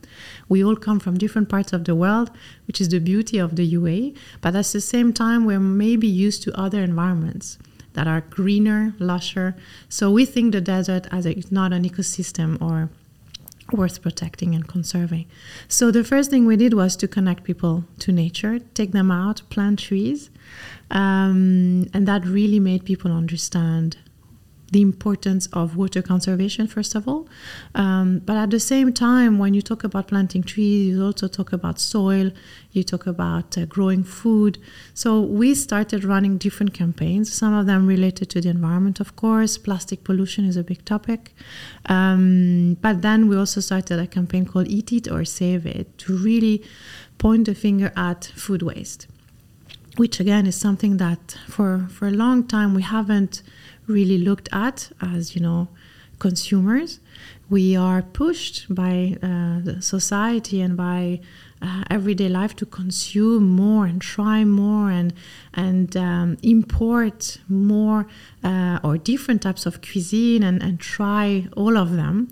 We 0.48 0.64
all 0.64 0.76
come 0.76 1.00
from 1.00 1.18
different 1.18 1.48
parts 1.48 1.72
of 1.72 1.84
the 1.84 1.96
world, 1.96 2.30
which 2.66 2.80
is 2.80 2.88
the 2.88 3.00
beauty 3.00 3.38
of 3.38 3.56
the 3.56 3.74
UAE, 3.74 4.16
but 4.40 4.54
at 4.54 4.66
the 4.66 4.80
same 4.80 5.12
time, 5.12 5.44
we're 5.44 5.58
maybe 5.58 6.06
used 6.06 6.42
to 6.44 6.56
other 6.56 6.82
environments 6.82 7.58
that 7.94 8.06
are 8.06 8.20
greener, 8.20 8.94
lusher. 9.00 9.56
So 9.88 10.10
we 10.12 10.24
think 10.24 10.52
the 10.52 10.60
desert 10.60 11.08
as 11.10 11.26
a, 11.26 11.42
not 11.50 11.72
an 11.72 11.82
ecosystem 11.82 12.60
or 12.62 12.90
worth 13.72 14.00
protecting 14.00 14.54
and 14.54 14.66
conserving. 14.66 15.26
So 15.66 15.90
the 15.90 16.04
first 16.04 16.30
thing 16.30 16.46
we 16.46 16.56
did 16.56 16.74
was 16.74 16.96
to 16.96 17.08
connect 17.08 17.42
people 17.42 17.84
to 17.98 18.12
nature, 18.12 18.60
take 18.60 18.92
them 18.92 19.10
out, 19.10 19.42
plant 19.50 19.80
trees, 19.80 20.30
um, 20.90 21.86
and 21.92 22.06
that 22.06 22.24
really 22.24 22.60
made 22.60 22.84
people 22.84 23.12
understand 23.12 23.96
the 24.70 24.82
importance 24.82 25.48
of 25.52 25.76
water 25.76 26.02
conservation, 26.02 26.66
first 26.66 26.94
of 26.94 27.08
all. 27.08 27.26
Um, 27.74 28.18
but 28.18 28.36
at 28.36 28.50
the 28.50 28.60
same 28.60 28.92
time, 28.92 29.38
when 29.38 29.54
you 29.54 29.62
talk 29.62 29.82
about 29.82 30.08
planting 30.08 30.42
trees, 30.42 30.96
you 30.96 31.04
also 31.04 31.26
talk 31.26 31.52
about 31.52 31.80
soil, 31.80 32.30
you 32.72 32.82
talk 32.82 33.06
about 33.06 33.56
uh, 33.56 33.64
growing 33.64 34.04
food. 34.04 34.58
So 34.92 35.20
we 35.20 35.54
started 35.54 36.04
running 36.04 36.36
different 36.36 36.74
campaigns, 36.74 37.32
some 37.32 37.54
of 37.54 37.66
them 37.66 37.86
related 37.86 38.28
to 38.30 38.40
the 38.40 38.50
environment, 38.50 39.00
of 39.00 39.16
course. 39.16 39.56
Plastic 39.56 40.04
pollution 40.04 40.44
is 40.44 40.56
a 40.56 40.64
big 40.64 40.84
topic. 40.84 41.32
Um, 41.86 42.76
but 42.82 43.00
then 43.00 43.28
we 43.28 43.36
also 43.36 43.60
started 43.60 43.98
a 43.98 44.06
campaign 44.06 44.44
called 44.44 44.68
Eat 44.68 44.92
It 44.92 45.10
or 45.10 45.24
Save 45.24 45.64
It 45.64 45.96
to 45.98 46.16
really 46.16 46.62
point 47.16 47.46
the 47.46 47.54
finger 47.54 47.90
at 47.96 48.26
food 48.36 48.62
waste 48.62 49.06
which 49.98 50.20
again 50.20 50.46
is 50.46 50.56
something 50.56 50.96
that 50.96 51.36
for 51.48 51.86
for 51.90 52.06
a 52.06 52.12
long 52.24 52.46
time 52.46 52.74
we 52.74 52.82
haven't 52.82 53.42
really 53.86 54.18
looked 54.18 54.48
at 54.52 54.90
as 55.00 55.34
you 55.34 55.40
know 55.40 55.68
consumers. 56.18 57.00
We 57.48 57.76
are 57.76 58.02
pushed 58.02 58.72
by 58.74 59.16
uh, 59.22 59.80
society 59.80 60.60
and 60.60 60.76
by 60.76 61.20
uh, 61.62 61.84
everyday 61.90 62.28
life 62.28 62.54
to 62.56 62.66
consume 62.66 63.48
more 63.48 63.86
and 63.86 64.00
try 64.00 64.44
more 64.44 64.90
and 64.90 65.12
and 65.54 65.96
um, 65.96 66.36
import 66.42 67.38
more 67.48 68.06
uh, 68.44 68.78
or 68.84 68.98
different 68.98 69.42
types 69.42 69.66
of 69.66 69.80
cuisine 69.80 70.42
and, 70.42 70.62
and 70.62 70.78
try 70.78 71.48
all 71.56 71.76
of 71.76 71.92
them. 71.92 72.28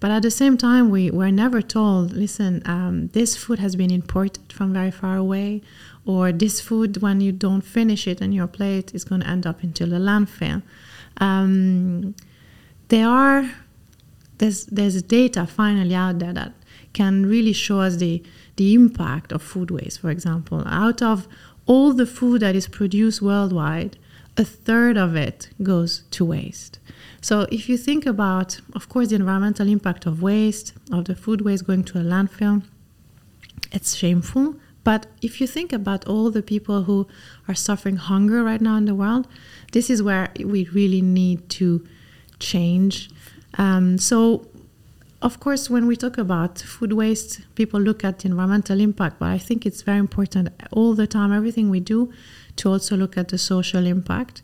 But 0.00 0.12
at 0.12 0.22
the 0.22 0.30
same 0.30 0.56
time, 0.56 0.90
we 0.90 1.10
were 1.10 1.32
never 1.32 1.60
told, 1.60 2.12
listen, 2.12 2.62
um, 2.66 3.08
this 3.08 3.36
food 3.36 3.58
has 3.58 3.74
been 3.74 3.90
imported 3.90 4.52
from 4.52 4.72
very 4.72 4.92
far 4.92 5.16
away, 5.16 5.60
or 6.08 6.32
this 6.32 6.58
food, 6.58 7.02
when 7.02 7.20
you 7.20 7.32
don't 7.32 7.60
finish 7.60 8.08
it 8.08 8.22
on 8.22 8.32
your 8.32 8.46
plate, 8.46 8.94
is 8.94 9.04
going 9.04 9.20
to 9.20 9.28
end 9.28 9.46
up 9.46 9.62
into 9.62 9.84
the 9.84 9.96
landfill. 9.96 10.62
Um, 11.18 12.14
there 12.88 13.06
are 13.06 13.50
there's 14.38 14.64
there's 14.66 15.02
data 15.02 15.46
finally 15.46 15.94
out 15.94 16.18
there 16.18 16.32
that 16.32 16.54
can 16.94 17.26
really 17.26 17.52
show 17.52 17.80
us 17.80 17.96
the 17.96 18.22
the 18.56 18.72
impact 18.72 19.32
of 19.32 19.42
food 19.42 19.70
waste. 19.70 20.00
For 20.00 20.10
example, 20.10 20.62
out 20.66 21.02
of 21.02 21.28
all 21.66 21.92
the 21.92 22.06
food 22.06 22.40
that 22.40 22.56
is 22.56 22.68
produced 22.68 23.20
worldwide, 23.20 23.98
a 24.38 24.44
third 24.46 24.96
of 24.96 25.14
it 25.14 25.50
goes 25.62 26.04
to 26.12 26.24
waste. 26.24 26.78
So 27.20 27.46
if 27.52 27.68
you 27.68 27.76
think 27.76 28.06
about, 28.06 28.60
of 28.74 28.88
course, 28.88 29.08
the 29.08 29.16
environmental 29.16 29.68
impact 29.68 30.06
of 30.06 30.22
waste, 30.22 30.72
of 30.90 31.04
the 31.04 31.14
food 31.14 31.42
waste 31.42 31.66
going 31.66 31.84
to 31.84 31.98
a 31.98 32.02
landfill, 32.02 32.62
it's 33.72 33.94
shameful. 33.94 34.54
But 34.88 35.04
if 35.20 35.38
you 35.38 35.46
think 35.46 35.70
about 35.74 36.06
all 36.06 36.30
the 36.30 36.40
people 36.40 36.84
who 36.84 37.06
are 37.46 37.54
suffering 37.54 37.96
hunger 37.96 38.42
right 38.42 38.58
now 38.58 38.76
in 38.76 38.86
the 38.86 38.94
world, 38.94 39.28
this 39.72 39.90
is 39.90 40.02
where 40.02 40.30
we 40.42 40.64
really 40.72 41.02
need 41.02 41.50
to 41.60 41.86
change. 42.38 43.10
Um, 43.58 43.98
so, 43.98 44.48
of 45.20 45.40
course, 45.40 45.68
when 45.68 45.86
we 45.86 45.94
talk 45.94 46.16
about 46.16 46.60
food 46.60 46.94
waste, 46.94 47.42
people 47.54 47.78
look 47.78 48.02
at 48.02 48.20
the 48.20 48.28
environmental 48.28 48.80
impact, 48.80 49.18
but 49.18 49.28
I 49.28 49.36
think 49.36 49.66
it's 49.66 49.82
very 49.82 49.98
important 49.98 50.48
all 50.72 50.94
the 50.94 51.06
time, 51.06 51.34
everything 51.34 51.68
we 51.68 51.80
do, 51.80 52.10
to 52.56 52.70
also 52.70 52.96
look 52.96 53.18
at 53.18 53.28
the 53.28 53.36
social 53.36 53.84
impact. 53.84 54.40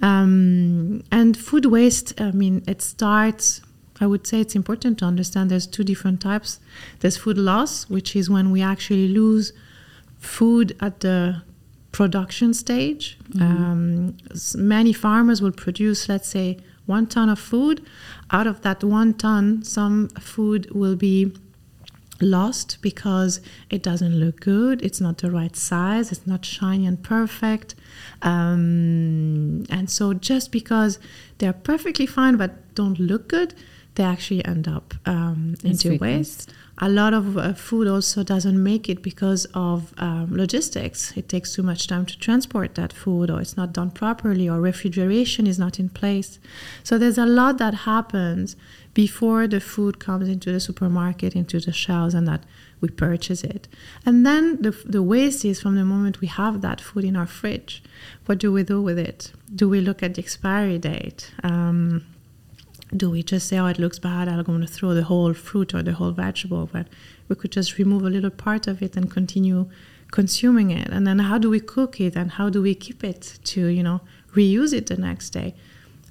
Um, 0.00 1.02
and 1.10 1.36
food 1.36 1.66
waste, 1.66 2.08
I 2.20 2.30
mean, 2.30 2.62
it 2.68 2.80
starts, 2.80 3.60
I 4.00 4.06
would 4.06 4.24
say 4.24 4.40
it's 4.40 4.54
important 4.54 5.00
to 5.00 5.04
understand 5.04 5.50
there's 5.50 5.66
two 5.66 5.82
different 5.82 6.20
types. 6.20 6.60
There's 7.00 7.16
food 7.16 7.38
loss, 7.38 7.90
which 7.90 8.14
is 8.14 8.30
when 8.30 8.52
we 8.52 8.62
actually 8.62 9.08
lose 9.08 9.52
food 10.20 10.76
at 10.80 11.00
the 11.00 11.42
production 11.92 12.54
stage. 12.54 13.18
Mm-hmm. 13.30 13.42
Um, 13.42 14.16
many 14.54 14.92
farmers 14.92 15.42
will 15.42 15.52
produce, 15.52 16.08
let's 16.08 16.28
say, 16.28 16.58
one 16.86 17.06
ton 17.06 17.28
of 17.28 17.38
food. 17.38 17.84
Out 18.30 18.46
of 18.46 18.62
that 18.62 18.84
one 18.84 19.14
ton, 19.14 19.64
some 19.64 20.08
food 20.10 20.70
will 20.72 20.96
be 20.96 21.32
lost 22.20 22.78
because 22.82 23.40
it 23.70 23.82
doesn't 23.82 24.18
look 24.20 24.40
good, 24.40 24.82
it's 24.82 25.00
not 25.00 25.18
the 25.18 25.30
right 25.30 25.56
size, 25.56 26.12
it's 26.12 26.26
not 26.26 26.44
shiny 26.44 26.86
and 26.86 27.02
perfect. 27.02 27.74
Um, 28.22 29.64
and 29.70 29.88
so 29.88 30.12
just 30.12 30.52
because 30.52 30.98
they're 31.38 31.54
perfectly 31.54 32.06
fine 32.06 32.36
but 32.36 32.74
don't 32.74 32.98
look 32.98 33.28
good, 33.28 33.54
they 33.94 34.04
actually 34.04 34.44
end 34.44 34.68
up 34.68 34.94
um, 35.06 35.56
into 35.64 35.96
waste. 35.98 36.52
A 36.82 36.88
lot 36.88 37.12
of 37.12 37.36
uh, 37.36 37.52
food 37.52 37.86
also 37.86 38.22
doesn't 38.22 38.62
make 38.62 38.88
it 38.88 39.02
because 39.02 39.44
of 39.52 39.92
um, 39.98 40.34
logistics. 40.34 41.14
It 41.14 41.28
takes 41.28 41.54
too 41.54 41.62
much 41.62 41.86
time 41.86 42.06
to 42.06 42.18
transport 42.18 42.74
that 42.76 42.90
food, 42.90 43.28
or 43.30 43.38
it's 43.42 43.54
not 43.54 43.74
done 43.74 43.90
properly, 43.90 44.48
or 44.48 44.62
refrigeration 44.62 45.46
is 45.46 45.58
not 45.58 45.78
in 45.78 45.90
place. 45.90 46.38
So 46.82 46.96
there's 46.96 47.18
a 47.18 47.26
lot 47.26 47.58
that 47.58 47.74
happens 47.74 48.56
before 48.94 49.46
the 49.46 49.60
food 49.60 49.98
comes 49.98 50.26
into 50.26 50.50
the 50.50 50.58
supermarket, 50.58 51.36
into 51.36 51.60
the 51.60 51.72
shelves, 51.72 52.14
and 52.14 52.26
that 52.26 52.44
we 52.80 52.88
purchase 52.88 53.44
it. 53.44 53.68
And 54.06 54.24
then 54.24 54.62
the, 54.62 54.70
the 54.70 55.02
waste 55.02 55.44
is 55.44 55.60
from 55.60 55.76
the 55.76 55.84
moment 55.84 56.22
we 56.22 56.28
have 56.28 56.62
that 56.62 56.80
food 56.80 57.04
in 57.04 57.14
our 57.14 57.26
fridge. 57.26 57.82
What 58.24 58.38
do 58.38 58.50
we 58.50 58.62
do 58.62 58.80
with 58.80 58.98
it? 58.98 59.32
Do 59.54 59.68
we 59.68 59.82
look 59.82 60.02
at 60.02 60.14
the 60.14 60.22
expiry 60.22 60.78
date? 60.78 61.30
Um, 61.42 62.06
do 62.96 63.10
we 63.10 63.22
just 63.22 63.48
say, 63.48 63.58
oh, 63.58 63.66
it 63.66 63.78
looks 63.78 63.98
bad, 63.98 64.28
I'm 64.28 64.42
going 64.42 64.60
to 64.60 64.66
throw 64.66 64.94
the 64.94 65.04
whole 65.04 65.32
fruit 65.32 65.74
or 65.74 65.82
the 65.82 65.92
whole 65.92 66.10
vegetable? 66.10 66.68
But 66.72 66.88
we 67.28 67.36
could 67.36 67.52
just 67.52 67.78
remove 67.78 68.02
a 68.02 68.10
little 68.10 68.30
part 68.30 68.66
of 68.66 68.82
it 68.82 68.96
and 68.96 69.10
continue 69.10 69.68
consuming 70.10 70.70
it. 70.70 70.88
And 70.88 71.06
then 71.06 71.20
how 71.20 71.38
do 71.38 71.48
we 71.48 71.60
cook 71.60 72.00
it 72.00 72.16
and 72.16 72.32
how 72.32 72.50
do 72.50 72.60
we 72.60 72.74
keep 72.74 73.04
it 73.04 73.38
to, 73.44 73.66
you 73.66 73.82
know, 73.82 74.00
reuse 74.34 74.72
it 74.72 74.86
the 74.86 74.96
next 74.96 75.30
day? 75.30 75.54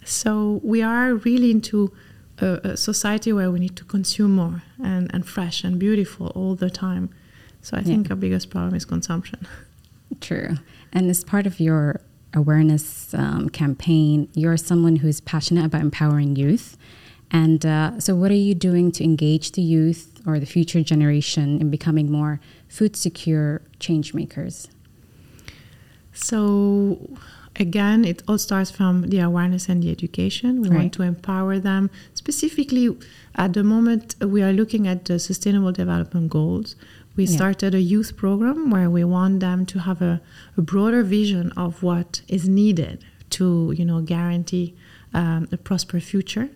So 0.06 0.62
we 0.64 0.82
are 0.82 1.16
really 1.16 1.52
into 1.52 1.92
a, 2.40 2.60
a 2.64 2.78
society 2.78 3.34
where 3.34 3.52
we 3.52 3.60
need 3.60 3.76
to 3.76 3.84
consume 3.84 4.36
more 4.36 4.64
and, 4.82 5.14
and 5.14 5.28
fresh 5.28 5.64
and 5.64 5.78
beautiful 5.78 6.28
all 6.28 6.56
the 6.56 6.70
time. 6.70 7.10
So 7.62 7.76
I 7.76 7.82
think 7.82 8.10
our 8.10 8.16
biggest 8.16 8.50
problem 8.50 8.74
is 8.74 8.86
consumption. 8.86 9.46
True. 10.22 10.56
And 10.94 11.10
as 11.10 11.24
part 11.24 11.46
of 11.46 11.60
your 11.60 12.02
awareness 12.34 13.14
um, 13.14 13.50
campaign, 13.50 14.30
you're 14.34 14.58
someone 14.58 14.98
who's 14.98 15.22
passionate 15.22 15.66
about 15.66 15.82
empowering 15.82 16.36
youth. 16.36 16.78
And 17.32 17.66
uh, 17.66 18.00
so, 18.00 18.16
what 18.16 18.32
are 18.32 18.36
you 18.36 18.56
doing 18.56 18.92
to 18.94 19.04
engage 19.04 19.52
the 19.52 19.62
youth 19.62 20.20
or 20.26 20.40
the 20.40 20.46
future 20.46 20.82
generation 20.82 21.62
in 21.62 21.70
becoming 21.70 22.12
more 22.12 22.40
food 22.68 22.96
secure 22.96 23.62
change 23.80 24.14
makers? 24.14 24.68
So, 26.12 27.18
again, 27.56 28.04
it 28.04 28.24
all 28.28 28.40
starts 28.40 28.72
from 28.72 29.10
the 29.10 29.20
awareness 29.20 29.70
and 29.70 29.84
the 29.84 29.92
education. 29.92 30.62
We 30.62 30.70
right. 30.70 30.78
want 30.78 30.94
to 30.94 31.04
empower 31.04 31.60
them. 31.60 31.92
Specifically, 32.16 32.98
at 33.36 33.54
the 33.54 33.64
moment, 33.64 34.16
we 34.22 34.42
are 34.42 34.52
looking 34.52 34.88
at 34.88 35.06
the 35.06 35.20
Sustainable 35.20 35.72
Development 35.72 36.30
Goals. 36.30 36.76
We 37.20 37.26
yeah. 37.26 37.36
started 37.36 37.76
a 37.76 37.82
youth 37.82 38.16
program 38.16 38.70
where 38.70 38.90
we 38.90 39.04
want 39.04 39.42
them 39.42 39.66
to 39.66 39.80
have 39.80 40.02
a, 40.02 40.22
a 40.56 40.62
broader 40.62 41.04
vision 41.04 41.52
of 41.58 41.84
what 41.84 42.22
is 42.30 42.48
needed 42.48 43.04
to, 43.32 43.74
you 43.78 43.84
know, 43.84 44.00
guarantee 44.00 44.74
um, 45.14 45.50
a 45.52 45.58
prosperous 45.58 46.06
future. 46.06 46.48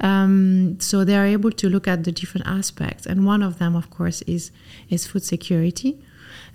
Um, 0.00 0.80
so 0.80 1.04
they 1.04 1.16
are 1.18 1.26
able 1.26 1.52
to 1.52 1.68
look 1.68 1.86
at 1.86 2.04
the 2.04 2.12
different 2.12 2.46
aspects, 2.46 3.04
and 3.04 3.26
one 3.26 3.42
of 3.42 3.58
them, 3.58 3.76
of 3.76 3.90
course, 3.90 4.22
is 4.22 4.52
is 4.88 5.06
food 5.06 5.22
security. 5.22 5.92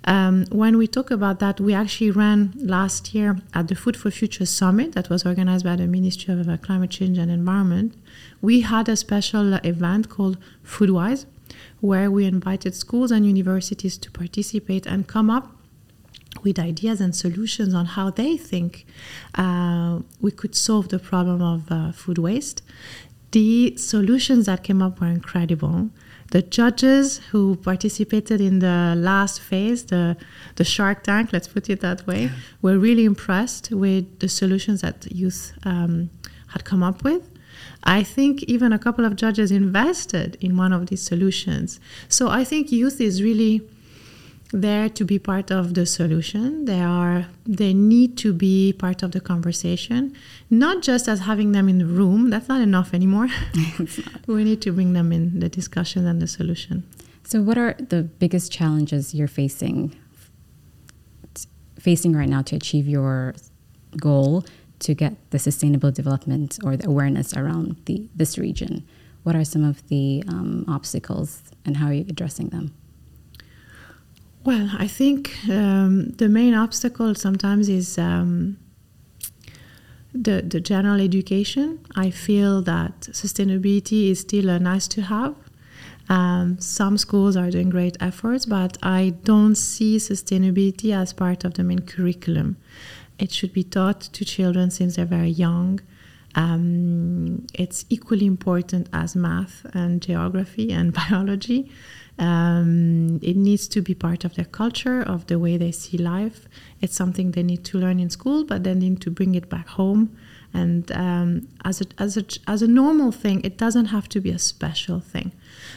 Um, 0.06 0.46
when 0.50 0.76
we 0.76 0.88
talk 0.88 1.12
about 1.12 1.38
that, 1.38 1.60
we 1.60 1.72
actually 1.72 2.10
ran 2.10 2.52
last 2.56 3.14
year 3.14 3.38
at 3.54 3.68
the 3.68 3.76
Food 3.76 3.96
for 3.96 4.10
Future 4.10 4.46
Summit 4.46 4.90
that 4.96 5.08
was 5.08 5.24
organized 5.24 5.64
by 5.64 5.76
the 5.76 5.86
Ministry 5.86 6.34
of 6.34 6.48
uh, 6.48 6.56
Climate 6.56 6.90
Change 6.90 7.16
and 7.16 7.30
Environment. 7.30 7.94
We 8.40 8.62
had 8.62 8.88
a 8.88 8.96
special 8.96 9.54
event 9.62 10.08
called 10.08 10.36
Foodwise, 10.64 11.26
where 11.80 12.10
we 12.10 12.24
invited 12.24 12.74
schools 12.74 13.10
and 13.10 13.26
universities 13.26 13.98
to 13.98 14.10
participate 14.10 14.86
and 14.86 15.06
come 15.06 15.30
up 15.30 15.56
with 16.42 16.58
ideas 16.58 17.00
and 17.00 17.14
solutions 17.14 17.74
on 17.74 17.86
how 17.86 18.10
they 18.10 18.36
think 18.36 18.86
uh, 19.36 20.00
we 20.20 20.30
could 20.30 20.54
solve 20.54 20.88
the 20.88 20.98
problem 20.98 21.42
of 21.42 21.70
uh, 21.70 21.92
food 21.92 22.18
waste. 22.18 22.62
The 23.32 23.76
solutions 23.76 24.46
that 24.46 24.62
came 24.62 24.80
up 24.82 25.00
were 25.00 25.08
incredible. 25.08 25.90
The 26.30 26.42
judges 26.42 27.18
who 27.30 27.56
participated 27.56 28.40
in 28.40 28.58
the 28.58 28.94
last 28.96 29.40
phase, 29.40 29.84
the, 29.86 30.16
the 30.56 30.64
Shark 30.64 31.04
Tank, 31.04 31.32
let's 31.32 31.48
put 31.48 31.70
it 31.70 31.80
that 31.80 32.06
way, 32.06 32.30
were 32.62 32.78
really 32.78 33.04
impressed 33.04 33.70
with 33.70 34.18
the 34.18 34.28
solutions 34.28 34.80
that 34.80 35.06
youth 35.12 35.52
um, 35.64 36.10
had 36.48 36.64
come 36.64 36.82
up 36.82 37.04
with. 37.04 37.30
I 37.84 38.02
think 38.02 38.42
even 38.44 38.72
a 38.72 38.78
couple 38.78 39.04
of 39.04 39.16
judges 39.16 39.50
invested 39.50 40.36
in 40.40 40.56
one 40.56 40.72
of 40.72 40.86
these 40.86 41.02
solutions. 41.02 41.80
So 42.08 42.28
I 42.28 42.44
think 42.44 42.72
youth 42.72 43.00
is 43.00 43.22
really 43.22 43.62
there 44.52 44.88
to 44.88 45.04
be 45.04 45.18
part 45.18 45.50
of 45.50 45.74
the 45.74 45.86
solution. 45.86 46.64
They 46.66 46.80
are 46.80 47.26
they 47.44 47.74
need 47.74 48.16
to 48.18 48.32
be 48.32 48.72
part 48.72 49.02
of 49.02 49.12
the 49.12 49.20
conversation, 49.20 50.14
not 50.50 50.82
just 50.82 51.08
as 51.08 51.20
having 51.20 51.52
them 51.52 51.68
in 51.68 51.78
the 51.78 51.86
room. 51.86 52.30
That's 52.30 52.48
not 52.48 52.60
enough 52.60 52.94
anymore. 52.94 53.28
we 54.26 54.44
need 54.44 54.62
to 54.62 54.72
bring 54.72 54.92
them 54.92 55.12
in 55.12 55.40
the 55.40 55.48
discussion 55.48 56.06
and 56.06 56.22
the 56.22 56.28
solution. 56.28 56.84
So, 57.24 57.42
what 57.42 57.58
are 57.58 57.74
the 57.78 58.02
biggest 58.02 58.52
challenges 58.52 59.14
you're 59.14 59.28
facing 59.28 59.96
facing 61.78 62.16
right 62.16 62.28
now 62.28 62.42
to 62.42 62.56
achieve 62.56 62.88
your 62.88 63.34
goal 63.96 64.44
to 64.80 64.94
get 64.94 65.14
the 65.30 65.38
sustainable 65.38 65.90
development 65.90 66.58
or 66.64 66.76
the 66.76 66.88
awareness 66.88 67.36
around 67.36 67.76
the 67.86 68.08
this 68.14 68.38
region? 68.38 68.86
What 69.22 69.34
are 69.34 69.44
some 69.44 69.64
of 69.64 69.86
the 69.88 70.22
um, 70.28 70.64
obstacles, 70.68 71.42
and 71.64 71.76
how 71.78 71.86
are 71.86 71.92
you 71.92 72.06
addressing 72.08 72.48
them? 72.50 72.72
Well, 74.44 74.70
I 74.78 74.86
think 74.86 75.36
um, 75.48 76.10
the 76.10 76.28
main 76.28 76.54
obstacle 76.54 77.14
sometimes 77.16 77.68
is 77.68 77.98
um, 77.98 78.58
the 80.12 80.42
the 80.42 80.60
general 80.60 81.00
education. 81.00 81.80
I 81.96 82.10
feel 82.10 82.62
that 82.62 83.00
sustainability 83.10 84.10
is 84.10 84.20
still 84.20 84.48
a 84.48 84.58
nice 84.60 84.86
to 84.88 85.02
have. 85.02 85.34
Um, 86.08 86.60
some 86.60 86.96
schools 86.96 87.36
are 87.36 87.50
doing 87.50 87.70
great 87.70 87.96
efforts, 88.00 88.46
but 88.46 88.78
I 88.82 89.14
don't 89.24 89.56
see 89.56 89.96
sustainability 89.96 90.94
as 90.94 91.12
part 91.12 91.44
of 91.44 91.54
the 91.54 91.64
main 91.64 91.80
curriculum. 91.80 92.56
It 93.18 93.32
should 93.32 93.52
be 93.52 93.64
taught 93.64 94.00
to 94.00 94.24
children 94.24 94.70
since 94.70 94.96
they're 94.96 95.04
very 95.04 95.30
young. 95.30 95.80
Um, 96.34 97.46
it's 97.54 97.86
equally 97.88 98.26
important 98.26 98.88
as 98.92 99.16
math 99.16 99.64
and 99.72 100.02
geography 100.02 100.70
and 100.70 100.92
biology. 101.02 101.70
Um, 102.18 103.18
it 103.22 103.36
needs 103.36 103.68
to 103.68 103.82
be 103.82 103.94
part 103.94 104.24
of 104.24 104.34
their 104.34 104.44
culture, 104.44 105.02
of 105.02 105.26
the 105.26 105.38
way 105.38 105.56
they 105.56 105.72
see 105.72 105.98
life. 105.98 106.48
It's 106.80 106.94
something 106.94 107.32
they 107.32 107.42
need 107.42 107.64
to 107.66 107.78
learn 107.78 108.00
in 108.00 108.10
school, 108.10 108.44
but 108.44 108.64
they 108.64 108.74
need 108.74 109.00
to 109.02 109.10
bring 109.10 109.34
it 109.34 109.48
back 109.48 109.68
home 109.68 110.16
And 110.54 110.90
um, 110.92 111.48
as, 111.64 111.82
a, 111.82 111.84
as, 111.98 112.16
a, 112.16 112.24
as 112.46 112.62
a 112.62 112.66
normal 112.66 113.12
thing, 113.12 113.42
it 113.44 113.58
doesn't 113.58 113.86
have 113.86 114.08
to 114.10 114.20
be 114.20 114.30
a 114.30 114.38
special 114.38 115.00
thing. 115.00 115.32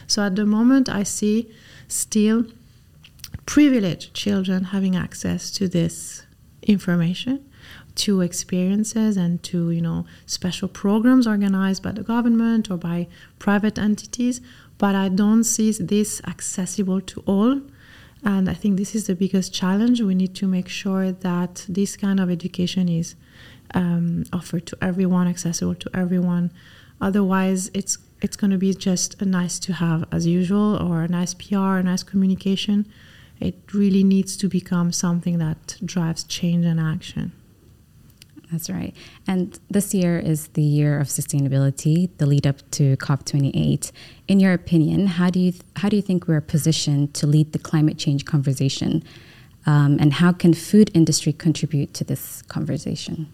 So 0.08 0.24
at 0.24 0.36
the 0.36 0.46
moment, 0.46 0.88
I 0.88 1.03
see 1.03 1.51
still 1.88 2.46
privileged 3.46 4.13
children 4.13 4.65
having 4.65 4.96
access 4.96 5.51
to 5.51 5.67
this 5.67 6.25
information 6.63 7.45
to 7.95 8.21
experiences 8.21 9.17
and 9.17 9.43
to 9.43 9.71
you 9.71 9.81
know 9.81 10.05
special 10.25 10.67
programs 10.67 11.27
organized 11.27 11.83
by 11.83 11.91
the 11.91 12.03
government 12.03 12.69
or 12.71 12.77
by 12.77 13.07
private 13.39 13.77
entities. 13.77 14.41
But 14.77 14.95
i 14.95 15.09
don't 15.09 15.43
see 15.43 15.71
this 15.71 16.21
accessible 16.25 17.01
to 17.01 17.21
all. 17.25 17.61
And 18.23 18.49
i 18.49 18.53
think 18.53 18.77
this 18.77 18.95
is 18.95 19.07
the 19.07 19.15
biggest 19.15 19.53
challenge. 19.53 20.01
We 20.01 20.15
need 20.15 20.35
to 20.35 20.47
make 20.47 20.69
sure 20.69 21.11
that 21.11 21.65
this 21.67 21.97
kind 21.97 22.19
of 22.19 22.29
education 22.29 22.87
is 22.87 23.15
um, 23.73 24.23
offered 24.33 24.65
to 24.67 24.77
everyone 24.81 25.27
accessible 25.27 25.75
to 25.75 25.89
everyone. 25.93 26.51
Otherwise 27.01 27.69
it's 27.73 27.97
it's 28.21 28.35
going 28.35 28.51
to 28.51 28.57
be 28.57 28.73
just 28.73 29.21
a 29.21 29.25
nice 29.25 29.59
to 29.59 29.73
have 29.73 30.05
as 30.11 30.27
usual 30.27 30.75
or 30.75 31.03
a 31.03 31.07
nice 31.07 31.33
pr 31.33 31.55
a 31.55 31.83
nice 31.83 32.03
communication 32.03 32.85
it 33.39 33.55
really 33.74 34.03
needs 34.03 34.36
to 34.38 34.48
become 34.48 34.91
something 34.91 35.38
that 35.38 35.77
drives 35.84 36.24
change 36.24 36.65
and 36.65 36.79
action 36.79 37.31
that's 38.51 38.69
right. 38.69 38.96
And 39.27 39.60
this 39.69 39.93
year 39.93 40.17
is 40.17 40.48
the 40.50 40.63
year 40.63 41.00
of 41.00 41.08
sustainability, 41.08 42.10
the 42.17 42.25
lead 42.25 42.48
up 42.48 42.58
to 42.72 42.98
COP28. 42.98 43.91
In 44.27 44.39
your 44.39 44.53
opinion, 44.53 45.08
how 45.08 45.29
do 45.29 45.39
you 45.39 45.53
how 45.77 45.89
do 45.89 45.96
you 45.96 46.01
think 46.01 46.27
we're 46.27 46.41
positioned 46.41 47.13
to 47.15 47.27
lead 47.27 47.53
the 47.53 47.60
climate 47.60 47.98
change 47.98 48.25
conversation, 48.25 49.03
um, 49.65 49.98
and 50.00 50.13
how 50.13 50.31
can 50.31 50.53
food 50.53 50.89
industry 50.93 51.31
contribute 51.31 51.93
to 51.96 52.03
this 52.03 52.41
conversation? 52.43 53.31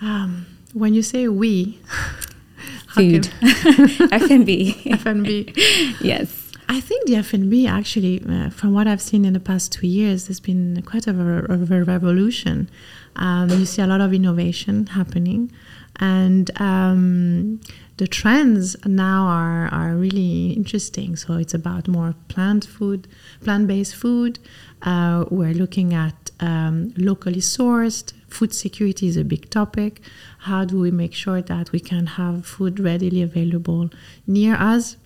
Um, 0.00 0.46
when 0.72 0.94
you 0.94 1.02
say 1.02 1.26
we, 1.26 1.80
food, 2.94 3.28
F&B, 3.42 4.82
F&B, 4.86 5.52
yes. 6.00 6.45
I 6.68 6.80
think 6.80 7.06
the 7.06 7.16
F&B 7.16 7.66
actually, 7.66 8.24
uh, 8.28 8.50
from 8.50 8.72
what 8.72 8.88
I've 8.88 9.00
seen 9.00 9.24
in 9.24 9.34
the 9.34 9.40
past 9.40 9.70
two 9.72 9.86
years, 9.86 10.26
there's 10.26 10.40
been 10.40 10.82
quite 10.82 11.06
a, 11.06 11.12
a, 11.12 11.54
a 11.54 11.84
revolution. 11.84 12.68
Um, 13.14 13.50
you 13.50 13.66
see 13.66 13.82
a 13.82 13.86
lot 13.86 14.00
of 14.00 14.12
innovation 14.12 14.88
happening, 14.88 15.52
and 16.00 16.50
um, 16.60 17.60
the 17.98 18.06
trends 18.06 18.76
now 18.84 19.26
are, 19.26 19.68
are 19.68 19.94
really 19.94 20.50
interesting. 20.50 21.16
So 21.16 21.34
it's 21.34 21.54
about 21.54 21.88
more 21.88 22.14
plant 22.28 22.64
food, 22.66 23.06
plant 23.42 23.68
based 23.68 23.94
food. 23.94 24.38
Uh, 24.82 25.24
we're 25.30 25.54
looking 25.54 25.94
at 25.94 26.30
um, 26.40 26.92
locally 26.96 27.40
sourced. 27.40 28.12
Food 28.28 28.52
security 28.52 29.06
is 29.06 29.16
a 29.16 29.24
big 29.24 29.48
topic. 29.50 30.00
How 30.40 30.64
do 30.64 30.78
we 30.78 30.90
make 30.90 31.14
sure 31.14 31.40
that 31.40 31.72
we 31.72 31.80
can 31.80 32.06
have 32.06 32.44
food 32.44 32.80
readily 32.80 33.22
available 33.22 33.90
near 34.26 34.56
us? 34.56 34.96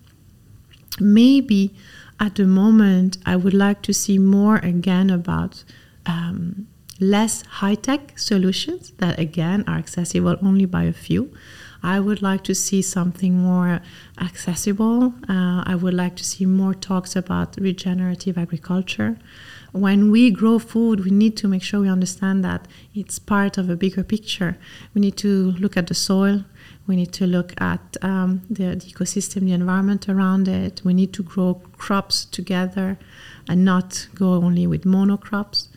Maybe 0.99 1.73
at 2.19 2.35
the 2.35 2.45
moment, 2.45 3.17
I 3.25 3.35
would 3.35 3.53
like 3.53 3.81
to 3.83 3.93
see 3.93 4.19
more 4.19 4.57
again 4.57 5.09
about 5.09 5.63
um, 6.05 6.67
less 6.99 7.41
high 7.43 7.75
tech 7.75 8.17
solutions 8.19 8.91
that 8.97 9.17
again 9.19 9.63
are 9.67 9.77
accessible 9.77 10.37
only 10.41 10.65
by 10.65 10.83
a 10.83 10.93
few. 10.93 11.33
I 11.83 11.99
would 11.99 12.21
like 12.21 12.43
to 12.43 12.53
see 12.53 12.83
something 12.83 13.35
more 13.35 13.81
accessible. 14.19 15.15
Uh, 15.27 15.63
I 15.65 15.75
would 15.75 15.95
like 15.95 16.15
to 16.17 16.23
see 16.23 16.45
more 16.45 16.75
talks 16.75 17.15
about 17.15 17.57
regenerative 17.57 18.37
agriculture. 18.37 19.17
When 19.71 20.11
we 20.11 20.29
grow 20.29 20.59
food, 20.59 21.03
we 21.05 21.11
need 21.11 21.35
to 21.37 21.47
make 21.47 21.63
sure 21.63 21.79
we 21.79 21.89
understand 21.89 22.43
that 22.43 22.67
it's 22.93 23.17
part 23.17 23.57
of 23.57 23.67
a 23.69 23.75
bigger 23.75 24.03
picture. 24.03 24.57
We 24.93 25.01
need 25.01 25.17
to 25.17 25.53
look 25.53 25.75
at 25.75 25.87
the 25.87 25.95
soil, 25.95 26.43
we 26.87 26.95
need 26.95 27.13
to 27.13 27.27
look 27.27 27.53
at 27.61 27.97
um, 28.01 28.41
the, 28.49 28.75
the, 28.75 28.91
ecosystem, 28.91 29.41
the 29.41 29.53
environment 29.53 30.09
around 30.09 30.47
it. 30.47 30.81
We 30.83 30.93
need 30.93 31.13
to 31.13 31.23
grow 31.23 31.61
crops 31.77 32.25
together 32.25 32.97
and 33.47 33.63
not 33.63 34.07
go 34.15 34.33
only 34.33 34.67
with 34.67 34.83
monocrops. 34.83 35.67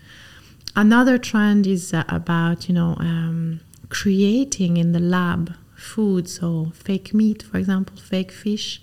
Another 0.76 1.18
trend 1.18 1.66
is 1.66 1.94
uh, 1.94 2.04
about 2.08 2.68
you 2.68 2.74
know 2.74 2.96
um, 2.98 3.60
creating 3.90 4.76
in 4.76 4.92
the 4.92 4.98
lab 4.98 5.54
food, 5.76 6.28
so 6.28 6.72
fake 6.74 7.14
meat, 7.14 7.42
for 7.42 7.58
example, 7.58 7.96
fake 7.96 8.32
fish, 8.32 8.80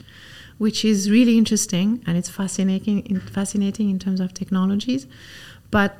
which 0.57 0.85
is 0.85 1.09
really 1.09 1.37
interesting 1.37 2.01
and 2.05 2.17
it's 2.17 2.29
fascinating. 2.29 3.19
Fascinating 3.19 3.89
in 3.89 3.99
terms 3.99 4.19
of 4.19 4.33
technologies, 4.33 5.07
but 5.69 5.97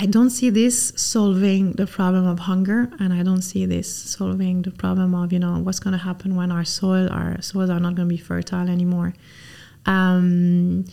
I 0.00 0.06
don't 0.06 0.30
see 0.30 0.48
this 0.48 0.94
solving 0.96 1.72
the 1.72 1.86
problem 1.86 2.26
of 2.26 2.38
hunger, 2.38 2.90
and 2.98 3.12
I 3.12 3.22
don't 3.22 3.42
see 3.42 3.66
this 3.66 3.94
solving 3.94 4.62
the 4.62 4.70
problem 4.70 5.14
of 5.14 5.30
you 5.30 5.38
know 5.38 5.58
what's 5.58 5.78
going 5.78 5.92
to 5.92 6.02
happen 6.02 6.36
when 6.36 6.50
our 6.50 6.64
soil, 6.64 7.10
our 7.10 7.42
soils 7.42 7.68
are 7.68 7.78
not 7.78 7.96
going 7.96 8.08
to 8.08 8.14
be 8.14 8.16
fertile 8.16 8.66
anymore. 8.66 9.12
Um, 9.84 10.86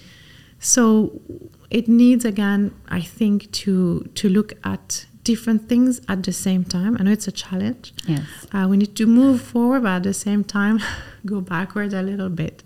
so 0.59 1.21
it 1.69 1.87
needs 1.87 2.25
again, 2.25 2.75
I 2.89 2.99
think, 2.99 3.49
to 3.63 4.09
to 4.15 4.27
look 4.27 4.51
at 4.65 5.05
different 5.27 5.67
things 5.67 5.99
at 6.07 6.23
the 6.23 6.31
same 6.31 6.63
time. 6.63 6.95
I 6.97 7.03
know 7.03 7.11
it's 7.11 7.27
a 7.27 7.37
challenge. 7.45 7.93
Yes, 8.05 8.27
uh, 8.53 8.65
we 8.69 8.77
need 8.77 8.95
to 8.95 9.05
move 9.05 9.41
forward, 9.41 9.83
but 9.83 9.95
at 9.99 10.03
the 10.03 10.13
same 10.13 10.43
time, 10.45 10.79
go 11.25 11.41
backward 11.41 11.91
a 11.93 12.01
little 12.01 12.29
bit. 12.29 12.63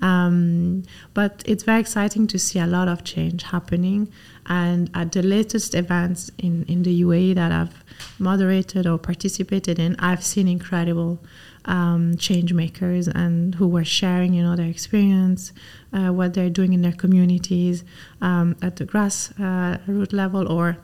Um, 0.00 0.84
but 1.12 1.42
it's 1.44 1.64
very 1.64 1.80
exciting 1.80 2.26
to 2.28 2.38
see 2.38 2.60
a 2.60 2.68
lot 2.76 2.86
of 2.86 3.02
change 3.02 3.42
happening. 3.54 4.12
And 4.46 4.90
at 4.94 5.10
the 5.10 5.22
latest 5.22 5.74
events 5.74 6.30
in, 6.38 6.64
in 6.68 6.84
the 6.84 7.02
UAE 7.02 7.34
that 7.34 7.50
I've 7.50 7.82
moderated 8.18 8.86
or 8.86 8.96
participated 8.98 9.78
in, 9.80 9.96
I've 9.98 10.22
seen 10.22 10.46
incredible 10.46 11.18
um, 11.64 12.16
change 12.16 12.52
makers 12.52 13.08
and 13.08 13.54
who 13.56 13.66
were 13.66 13.84
sharing, 13.84 14.34
you 14.34 14.42
know, 14.44 14.54
their 14.54 14.68
experience, 14.76 15.52
uh, 15.92 16.10
what 16.18 16.34
they're 16.34 16.56
doing 16.60 16.74
in 16.74 16.82
their 16.82 16.98
communities 17.04 17.82
um, 18.20 18.54
at 18.62 18.76
the 18.76 18.84
grassroots 18.84 20.12
uh, 20.12 20.16
level 20.16 20.46
or 20.52 20.76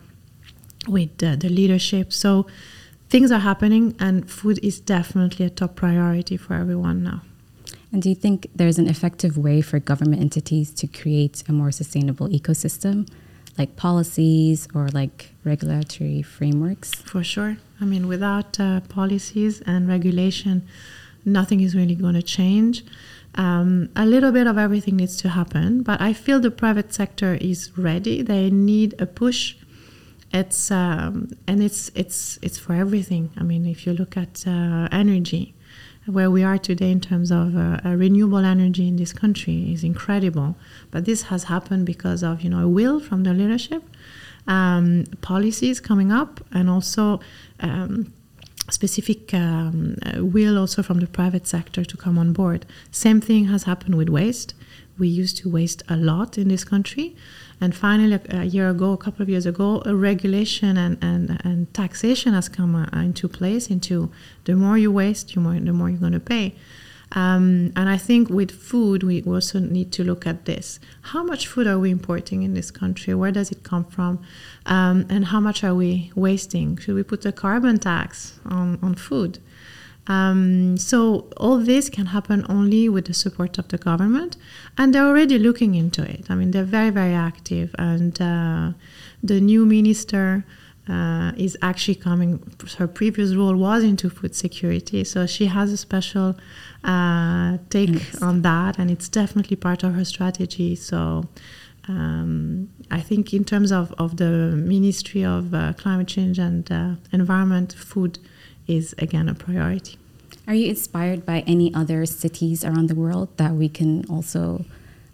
with 0.88 1.22
uh, 1.22 1.36
the 1.36 1.48
leadership. 1.48 2.12
So 2.12 2.46
things 3.08 3.30
are 3.30 3.40
happening, 3.40 3.94
and 3.98 4.30
food 4.30 4.58
is 4.62 4.80
definitely 4.80 5.46
a 5.46 5.50
top 5.50 5.76
priority 5.76 6.36
for 6.36 6.54
everyone 6.54 7.02
now. 7.02 7.22
And 7.92 8.02
do 8.02 8.08
you 8.08 8.14
think 8.14 8.48
there's 8.54 8.78
an 8.78 8.88
effective 8.88 9.36
way 9.36 9.60
for 9.62 9.78
government 9.80 10.22
entities 10.22 10.72
to 10.74 10.86
create 10.86 11.42
a 11.48 11.52
more 11.52 11.72
sustainable 11.72 12.28
ecosystem, 12.28 13.08
like 13.58 13.74
policies 13.76 14.68
or 14.74 14.88
like 14.88 15.32
regulatory 15.44 16.22
frameworks? 16.22 16.94
For 16.94 17.24
sure. 17.24 17.56
I 17.80 17.84
mean, 17.84 18.06
without 18.06 18.60
uh, 18.60 18.80
policies 18.82 19.60
and 19.62 19.88
regulation, 19.88 20.68
nothing 21.24 21.60
is 21.60 21.74
really 21.74 21.96
going 21.96 22.14
to 22.14 22.22
change. 22.22 22.84
Um, 23.34 23.90
a 23.96 24.06
little 24.06 24.32
bit 24.32 24.46
of 24.46 24.58
everything 24.58 24.96
needs 24.96 25.16
to 25.18 25.30
happen, 25.30 25.82
but 25.82 26.00
I 26.00 26.12
feel 26.12 26.40
the 26.40 26.50
private 26.50 26.92
sector 26.92 27.38
is 27.40 27.76
ready. 27.76 28.22
They 28.22 28.50
need 28.50 29.00
a 29.00 29.06
push. 29.06 29.56
It's 30.32 30.70
um, 30.70 31.30
and 31.46 31.62
it's 31.62 31.90
it's 31.94 32.38
it's 32.40 32.58
for 32.58 32.72
everything. 32.72 33.30
I 33.36 33.42
mean, 33.42 33.66
if 33.66 33.86
you 33.86 33.92
look 33.92 34.16
at 34.16 34.46
uh, 34.46 34.88
energy, 34.92 35.54
where 36.06 36.30
we 36.30 36.44
are 36.44 36.58
today 36.58 36.90
in 36.90 37.00
terms 37.00 37.30
of 37.30 37.56
uh, 37.56 37.80
renewable 37.84 38.44
energy 38.44 38.86
in 38.86 38.96
this 38.96 39.12
country 39.12 39.72
is 39.72 39.82
incredible. 39.82 40.56
But 40.90 41.04
this 41.04 41.22
has 41.22 41.44
happened 41.44 41.86
because 41.86 42.22
of 42.22 42.42
you 42.42 42.50
know 42.50 42.64
a 42.64 42.68
will 42.68 43.00
from 43.00 43.24
the 43.24 43.32
leadership, 43.32 43.82
um, 44.46 45.04
policies 45.20 45.80
coming 45.80 46.12
up, 46.12 46.40
and 46.52 46.70
also. 46.70 47.20
Um, 47.60 48.12
specific 48.68 49.34
um, 49.34 49.96
uh, 50.06 50.24
will 50.24 50.56
also 50.56 50.80
from 50.80 51.00
the 51.00 51.06
private 51.08 51.44
sector 51.44 51.84
to 51.84 51.96
come 51.96 52.16
on 52.16 52.32
board. 52.32 52.64
Same 52.92 53.20
thing 53.20 53.46
has 53.46 53.64
happened 53.64 53.96
with 53.96 54.08
waste. 54.08 54.54
We 54.96 55.08
used 55.08 55.38
to 55.38 55.50
waste 55.50 55.82
a 55.88 55.96
lot 55.96 56.38
in 56.38 56.46
this 56.48 56.62
country. 56.62 57.16
And 57.60 57.74
finally, 57.74 58.18
a 58.30 58.44
year 58.44 58.70
ago, 58.70 58.92
a 58.92 58.96
couple 58.96 59.22
of 59.22 59.28
years 59.28 59.44
ago, 59.44 59.82
a 59.84 59.94
regulation 59.94 60.78
and, 60.78 60.96
and, 61.02 61.40
and 61.44 61.72
taxation 61.74 62.32
has 62.32 62.48
come 62.48 62.74
uh, 62.74 62.86
into 62.94 63.28
place 63.28 63.68
into 63.68 64.10
the 64.44 64.54
more 64.54 64.78
you 64.78 64.90
waste, 64.90 65.34
the 65.34 65.40
more, 65.40 65.54
the 65.54 65.72
more 65.72 65.90
you're 65.90 65.98
going 65.98 66.12
to 66.12 66.20
pay. 66.20 66.54
Um, 67.12 67.72
and 67.74 67.88
I 67.88 67.96
think 67.96 68.30
with 68.30 68.50
food, 68.50 69.02
we 69.02 69.22
also 69.22 69.58
need 69.58 69.90
to 69.92 70.04
look 70.04 70.26
at 70.26 70.44
this. 70.44 70.78
How 71.02 71.24
much 71.24 71.48
food 71.48 71.66
are 71.66 71.78
we 71.78 71.90
importing 71.90 72.42
in 72.44 72.54
this 72.54 72.70
country? 72.70 73.14
Where 73.14 73.32
does 73.32 73.50
it 73.50 73.64
come 73.64 73.84
from? 73.84 74.20
Um, 74.66 75.06
and 75.10 75.26
how 75.26 75.40
much 75.40 75.64
are 75.64 75.74
we 75.74 76.12
wasting? 76.14 76.76
Should 76.76 76.94
we 76.94 77.02
put 77.02 77.26
a 77.26 77.32
carbon 77.32 77.78
tax 77.78 78.38
on, 78.46 78.78
on 78.80 78.94
food? 78.94 79.38
Um, 80.06 80.76
so 80.76 81.28
all 81.36 81.58
this 81.58 81.88
can 81.88 82.06
happen 82.06 82.44
only 82.48 82.88
with 82.88 83.04
the 83.04 83.14
support 83.14 83.58
of 83.58 83.68
the 83.68 83.78
government, 83.78 84.36
and 84.76 84.92
they're 84.92 85.06
already 85.06 85.38
looking 85.38 85.74
into 85.74 86.02
it. 86.02 86.30
I 86.30 86.34
mean, 86.34 86.50
they're 86.50 86.64
very, 86.64 86.90
very 86.90 87.14
active, 87.14 87.74
and 87.78 88.20
uh, 88.20 88.72
the 89.22 89.40
new 89.40 89.64
minister 89.66 90.44
uh, 90.88 91.32
is 91.36 91.56
actually 91.62 91.96
coming. 91.96 92.42
Her 92.78 92.88
previous 92.88 93.34
role 93.34 93.56
was 93.56 93.84
into 93.84 94.10
food 94.10 94.34
security, 94.34 95.04
so 95.04 95.26
she 95.26 95.46
has 95.46 95.70
a 95.72 95.76
special 95.76 96.34
uh, 96.82 97.58
take 97.68 97.90
yes. 97.90 98.22
on 98.22 98.42
that, 98.42 98.78
and 98.78 98.90
it's 98.90 99.08
definitely 99.08 99.56
part 99.56 99.84
of 99.84 99.94
her 99.94 100.04
strategy. 100.04 100.76
So 100.76 101.28
Um, 101.88 102.68
I 102.90 103.02
think 103.02 103.32
in 103.32 103.44
terms 103.44 103.72
of, 103.72 103.92
of 103.96 104.16
the 104.16 104.54
Ministry 104.54 105.24
of 105.24 105.52
uh, 105.52 105.72
Climate 105.72 106.06
Change 106.06 106.38
and 106.38 106.70
uh, 106.70 106.94
Environment, 107.10 107.72
food 107.72 108.18
is 108.76 108.94
again 108.98 109.28
a 109.28 109.34
priority. 109.34 109.98
Are 110.46 110.54
you 110.54 110.68
inspired 110.68 111.26
by 111.26 111.40
any 111.46 111.72
other 111.74 112.06
cities 112.06 112.64
around 112.64 112.88
the 112.88 112.94
world 112.94 113.28
that 113.36 113.52
we 113.54 113.68
can 113.68 114.04
also 114.06 114.64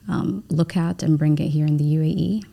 um, 0.08 0.44
look 0.48 0.76
at 0.76 1.02
and 1.02 1.18
bring 1.18 1.38
it 1.38 1.48
here 1.48 1.66
in 1.66 1.76
the 1.76 1.84
UAE? 1.84 2.44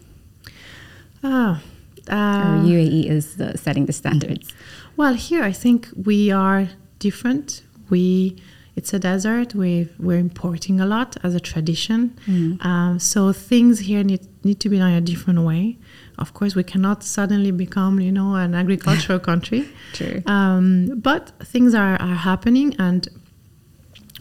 Ah, 1.23 1.61
or 2.09 2.63
UAE 2.73 3.05
is 3.09 3.37
the, 3.37 3.57
setting 3.57 3.85
the 3.85 3.93
standards. 3.93 4.49
Well, 4.97 5.13
here 5.13 5.43
I 5.43 5.51
think 5.51 5.87
we 5.95 6.31
are 6.31 6.69
different. 6.99 7.63
We 7.89 8.37
it's 8.75 8.91
a 8.93 8.99
desert. 8.99 9.53
we 9.53 9.87
we're 9.99 10.17
importing 10.17 10.79
a 10.79 10.85
lot 10.85 11.15
as 11.23 11.35
a 11.35 11.39
tradition. 11.39 12.17
Mm. 12.25 12.65
Um, 12.65 12.99
so 12.99 13.31
things 13.31 13.79
here 13.79 14.03
need, 14.03 14.27
need 14.43 14.59
to 14.61 14.69
be 14.69 14.77
done 14.79 14.93
a 14.93 15.01
different 15.01 15.41
way. 15.41 15.77
Of 16.19 16.34
course, 16.34 16.56
we 16.56 16.63
cannot 16.63 17.04
suddenly 17.04 17.52
become, 17.52 17.99
you 17.99 18.12
know, 18.12 18.36
an 18.36 18.54
agricultural 18.54 19.19
country. 19.30 19.67
True. 19.93 20.21
Um, 20.26 20.99
but 20.99 21.32
things 21.43 21.73
are, 21.73 21.95
are 22.02 22.15
happening, 22.15 22.76
and 22.78 23.08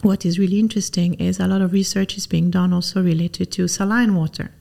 what 0.01 0.25
is 0.25 0.37
really 0.37 0.59
interesting 0.59 1.13
is 1.15 1.39
a 1.39 1.47
lot 1.47 1.61
of 1.61 1.71
research 1.71 2.17
is 2.17 2.27
being 2.27 2.49
done 2.49 2.73
also 2.73 3.01
related 3.01 3.51
to 3.53 3.67
saline 3.67 4.15
water. 4.15 4.51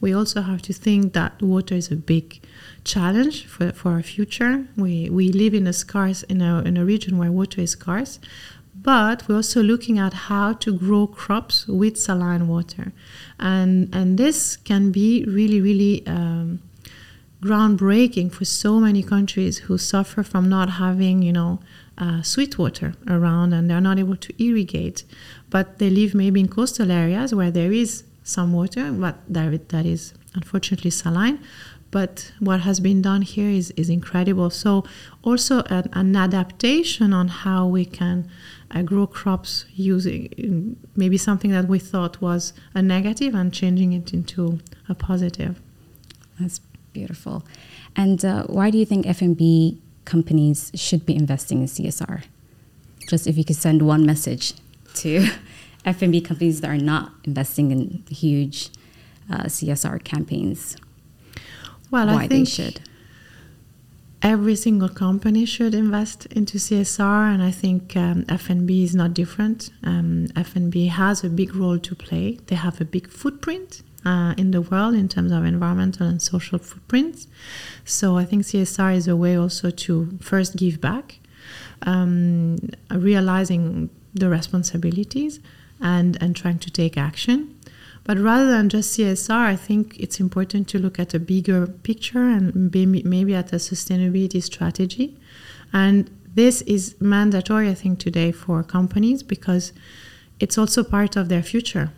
We 0.00 0.12
also 0.12 0.42
have 0.42 0.62
to 0.62 0.72
think 0.72 1.12
that 1.12 1.40
water 1.40 1.76
is 1.76 1.90
a 1.92 1.96
big 1.96 2.40
challenge 2.82 3.46
for, 3.46 3.70
for 3.72 3.92
our 3.92 4.02
future. 4.02 4.66
We, 4.76 5.08
we 5.08 5.30
live 5.30 5.54
in 5.54 5.68
a 5.68 5.72
scarce 5.72 6.24
in 6.24 6.42
a, 6.42 6.62
in 6.62 6.76
a 6.76 6.84
region 6.84 7.18
where 7.18 7.30
water 7.30 7.60
is 7.60 7.70
scarce, 7.70 8.18
but 8.82 9.28
we're 9.28 9.36
also 9.36 9.62
looking 9.62 9.98
at 9.98 10.12
how 10.12 10.52
to 10.54 10.72
grow 10.76 11.06
crops 11.06 11.66
with 11.66 11.96
saline 11.96 12.48
water, 12.48 12.92
and 13.38 13.88
and 13.94 14.18
this 14.18 14.56
can 14.56 14.90
be 14.90 15.24
really 15.24 15.60
really 15.60 16.06
um, 16.06 16.60
groundbreaking 17.42 18.32
for 18.32 18.44
so 18.44 18.80
many 18.80 19.02
countries 19.02 19.58
who 19.58 19.76
suffer 19.78 20.22
from 20.22 20.48
not 20.48 20.70
having 20.70 21.22
you 21.22 21.32
know 21.32 21.60
uh, 21.98 22.22
sweet 22.22 22.58
water 22.58 22.94
around 23.08 23.52
and 23.52 23.68
they're 23.68 23.80
not 23.80 23.98
able 23.98 24.16
to 24.16 24.32
irrigate, 24.42 25.04
but 25.50 25.78
they 25.78 25.90
live 25.90 26.14
maybe 26.14 26.40
in 26.40 26.48
coastal 26.48 26.90
areas 26.90 27.34
where 27.34 27.50
there 27.50 27.72
is 27.72 28.04
some 28.24 28.52
water, 28.52 28.92
but 28.92 29.18
that 29.28 29.86
is 29.86 30.14
unfortunately 30.34 30.90
saline. 30.90 31.38
But 31.90 32.32
what 32.38 32.60
has 32.60 32.80
been 32.80 33.02
done 33.02 33.20
here 33.20 33.50
is, 33.50 33.70
is 33.72 33.90
incredible. 33.90 34.48
So, 34.48 34.84
also 35.22 35.62
an, 35.64 35.90
an 35.92 36.16
adaptation 36.16 37.12
on 37.12 37.28
how 37.28 37.66
we 37.66 37.84
can 37.84 38.30
grow 38.80 39.06
crops 39.06 39.66
using 39.74 40.76
maybe 40.96 41.18
something 41.18 41.50
that 41.50 41.68
we 41.68 41.78
thought 41.78 42.22
was 42.22 42.54
a 42.74 42.80
negative 42.80 43.34
and 43.34 43.52
changing 43.52 43.92
it 43.92 44.14
into 44.14 44.60
a 44.88 44.94
positive. 44.94 45.60
That's 46.40 46.60
beautiful. 46.94 47.44
And 47.94 48.24
uh, 48.24 48.44
why 48.44 48.70
do 48.70 48.78
you 48.78 48.86
think 48.86 49.06
F&B 49.06 49.78
companies 50.06 50.72
should 50.74 51.04
be 51.04 51.14
investing 51.14 51.60
in 51.60 51.66
CSR? 51.66 52.24
Just 53.08 53.26
if 53.26 53.36
you 53.36 53.44
could 53.44 53.56
send 53.56 53.82
one 53.82 54.06
message 54.06 54.54
to 54.94 55.26
F&B 55.84 56.22
companies 56.22 56.62
that 56.62 56.70
are 56.70 56.78
not 56.78 57.12
investing 57.24 57.70
in 57.70 58.04
huge 58.08 58.70
uh, 59.30 59.44
CSR 59.44 60.02
campaigns. 60.02 60.76
Well, 61.90 62.06
why 62.06 62.14
I 62.14 62.28
think 62.28 62.46
they 62.46 62.50
should 62.50 62.80
every 64.22 64.54
single 64.54 64.88
company 64.88 65.44
should 65.44 65.74
invest 65.74 66.26
into 66.26 66.58
CSR, 66.58 67.34
and 67.34 67.42
I 67.42 67.50
think 67.50 67.96
um, 67.96 68.24
F&B 68.28 68.84
is 68.84 68.94
not 68.94 69.14
different. 69.14 69.70
Um, 69.82 70.28
F&B 70.36 70.86
has 70.86 71.24
a 71.24 71.28
big 71.28 71.54
role 71.54 71.78
to 71.78 71.94
play. 71.94 72.38
They 72.46 72.56
have 72.56 72.80
a 72.80 72.84
big 72.84 73.08
footprint 73.10 73.82
uh, 74.04 74.34
in 74.36 74.52
the 74.52 74.62
world 74.62 74.94
in 74.94 75.08
terms 75.08 75.32
of 75.32 75.44
environmental 75.44 76.06
and 76.06 76.22
social 76.22 76.58
footprints. 76.58 77.26
So 77.84 78.16
I 78.16 78.24
think 78.24 78.44
CSR 78.44 78.96
is 78.96 79.08
a 79.08 79.16
way 79.16 79.36
also 79.36 79.70
to 79.70 80.18
first 80.20 80.56
give 80.56 80.80
back, 80.80 81.18
um, 81.82 82.58
realizing 82.90 83.90
the 84.14 84.28
responsibilities, 84.28 85.40
and 85.80 86.16
and 86.22 86.36
trying 86.36 86.60
to 86.60 86.70
take 86.70 86.96
action. 86.96 87.58
But 88.04 88.18
rather 88.18 88.50
than 88.50 88.68
just 88.68 88.98
CSR, 88.98 89.30
I 89.30 89.56
think 89.56 89.98
it's 89.98 90.18
important 90.18 90.68
to 90.68 90.78
look 90.78 90.98
at 90.98 91.14
a 91.14 91.20
bigger 91.20 91.66
picture 91.66 92.28
and 92.28 92.72
maybe, 92.74 93.02
maybe 93.04 93.34
at 93.34 93.52
a 93.52 93.56
sustainability 93.56 94.42
strategy. 94.42 95.16
And 95.72 96.10
this 96.34 96.62
is 96.62 96.96
mandatory, 97.00 97.68
I 97.68 97.74
think, 97.74 97.98
today 97.98 98.32
for 98.32 98.62
companies 98.62 99.22
because 99.22 99.72
it's 100.40 100.58
also 100.58 100.82
part 100.82 101.14
of 101.16 101.28
their 101.28 101.42
future. 101.42 101.92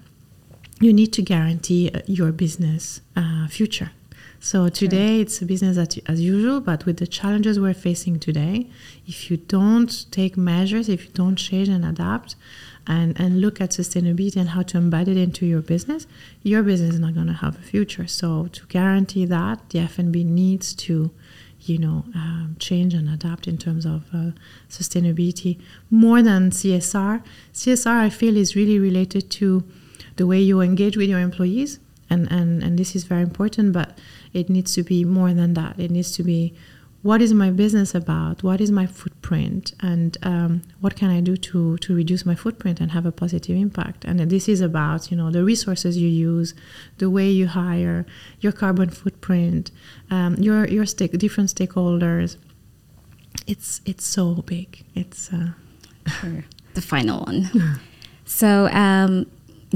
You 0.80 0.92
need 0.92 1.12
to 1.14 1.22
guarantee 1.22 1.90
uh, 1.94 2.00
your 2.06 2.32
business 2.32 3.00
uh, 3.16 3.46
future. 3.48 3.92
So 4.40 4.68
today 4.68 5.22
it's 5.22 5.40
a 5.40 5.46
business 5.46 5.78
as 6.06 6.20
usual, 6.20 6.60
but 6.60 6.84
with 6.84 6.98
the 6.98 7.06
challenges 7.06 7.58
we're 7.58 7.72
facing 7.72 8.18
today, 8.18 8.68
if 9.06 9.30
you 9.30 9.38
don't 9.38 10.04
take 10.10 10.36
measures, 10.36 10.90
if 10.90 11.06
you 11.06 11.10
don't 11.14 11.36
change 11.36 11.68
and 11.70 11.82
adapt, 11.82 12.36
and, 12.86 13.18
and 13.18 13.40
look 13.40 13.60
at 13.60 13.70
sustainability 13.70 14.36
and 14.36 14.50
how 14.50 14.62
to 14.62 14.78
embed 14.78 15.08
it 15.08 15.16
into 15.16 15.46
your 15.46 15.62
business, 15.62 16.06
your 16.42 16.62
business 16.62 16.94
is 16.94 17.00
not 17.00 17.14
going 17.14 17.26
to 17.26 17.32
have 17.32 17.56
a 17.56 17.62
future. 17.62 18.06
So 18.06 18.48
to 18.48 18.66
guarantee 18.66 19.24
that, 19.26 19.70
the 19.70 19.80
F&B 19.80 20.24
needs 20.24 20.74
to, 20.74 21.10
you 21.60 21.78
know, 21.78 22.04
um, 22.14 22.56
change 22.58 22.92
and 22.94 23.08
adapt 23.08 23.48
in 23.48 23.56
terms 23.56 23.86
of 23.86 24.04
uh, 24.12 24.30
sustainability 24.68 25.60
more 25.90 26.22
than 26.22 26.50
CSR. 26.50 27.22
CSR, 27.52 28.00
I 28.00 28.10
feel, 28.10 28.36
is 28.36 28.54
really 28.54 28.78
related 28.78 29.30
to 29.32 29.64
the 30.16 30.26
way 30.26 30.40
you 30.40 30.60
engage 30.60 30.96
with 30.96 31.08
your 31.08 31.20
employees, 31.20 31.80
and, 32.10 32.30
and, 32.30 32.62
and 32.62 32.78
this 32.78 32.94
is 32.94 33.04
very 33.04 33.22
important, 33.22 33.72
but 33.72 33.98
it 34.32 34.48
needs 34.48 34.74
to 34.74 34.82
be 34.82 35.04
more 35.04 35.32
than 35.32 35.54
that. 35.54 35.78
It 35.78 35.90
needs 35.90 36.12
to 36.16 36.22
be 36.22 36.54
what 37.04 37.20
is 37.20 37.34
my 37.34 37.50
business 37.50 37.94
about? 37.94 38.42
What 38.42 38.62
is 38.62 38.72
my 38.72 38.86
footprint? 38.86 39.74
And 39.80 40.16
um, 40.22 40.62
what 40.80 40.96
can 40.96 41.10
I 41.10 41.20
do 41.20 41.36
to, 41.36 41.76
to 41.76 41.94
reduce 41.94 42.24
my 42.24 42.34
footprint 42.34 42.80
and 42.80 42.92
have 42.92 43.04
a 43.04 43.12
positive 43.12 43.54
impact? 43.58 44.06
And 44.06 44.18
this 44.30 44.48
is 44.48 44.62
about, 44.62 45.10
you 45.10 45.16
know, 45.18 45.30
the 45.30 45.44
resources 45.44 45.98
you 45.98 46.08
use, 46.08 46.54
the 46.96 47.10
way 47.10 47.28
you 47.30 47.46
hire, 47.46 48.06
your 48.40 48.52
carbon 48.52 48.88
footprint, 48.88 49.70
um, 50.10 50.36
your, 50.36 50.66
your 50.66 50.86
stake, 50.86 51.12
different 51.18 51.50
stakeholders. 51.54 52.38
It's, 53.46 53.82
it's 53.84 54.06
so 54.06 54.36
big. 54.36 54.86
It's 54.94 55.30
uh, 55.30 55.48
the 56.72 56.80
final 56.80 57.20
one. 57.24 57.80
so, 58.24 58.68
um, 58.68 59.26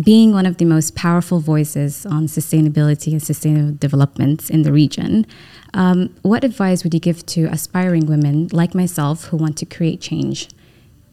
being 0.01 0.33
one 0.33 0.47
of 0.47 0.59
the 0.59 0.65
most 0.65 0.95
powerful 0.95 1.41
voices 1.41 2.07
on 2.07 2.27
sustainability 2.27 3.13
and 3.13 3.23
sustainable 3.23 3.77
developments 3.79 4.49
in 4.51 4.63
the 4.63 4.73
region, 4.73 5.27
um, 5.75 6.15
what 6.23 6.45
advice 6.45 6.85
would 6.85 6.95
you 6.95 7.01
give 7.01 7.25
to 7.27 7.47
aspiring 7.47 8.07
women 8.07 8.49
like 8.53 8.75
myself 8.75 9.25
who 9.27 9.37
want 9.37 9.57
to 9.59 9.67
create 9.67 10.01
change 10.01 10.49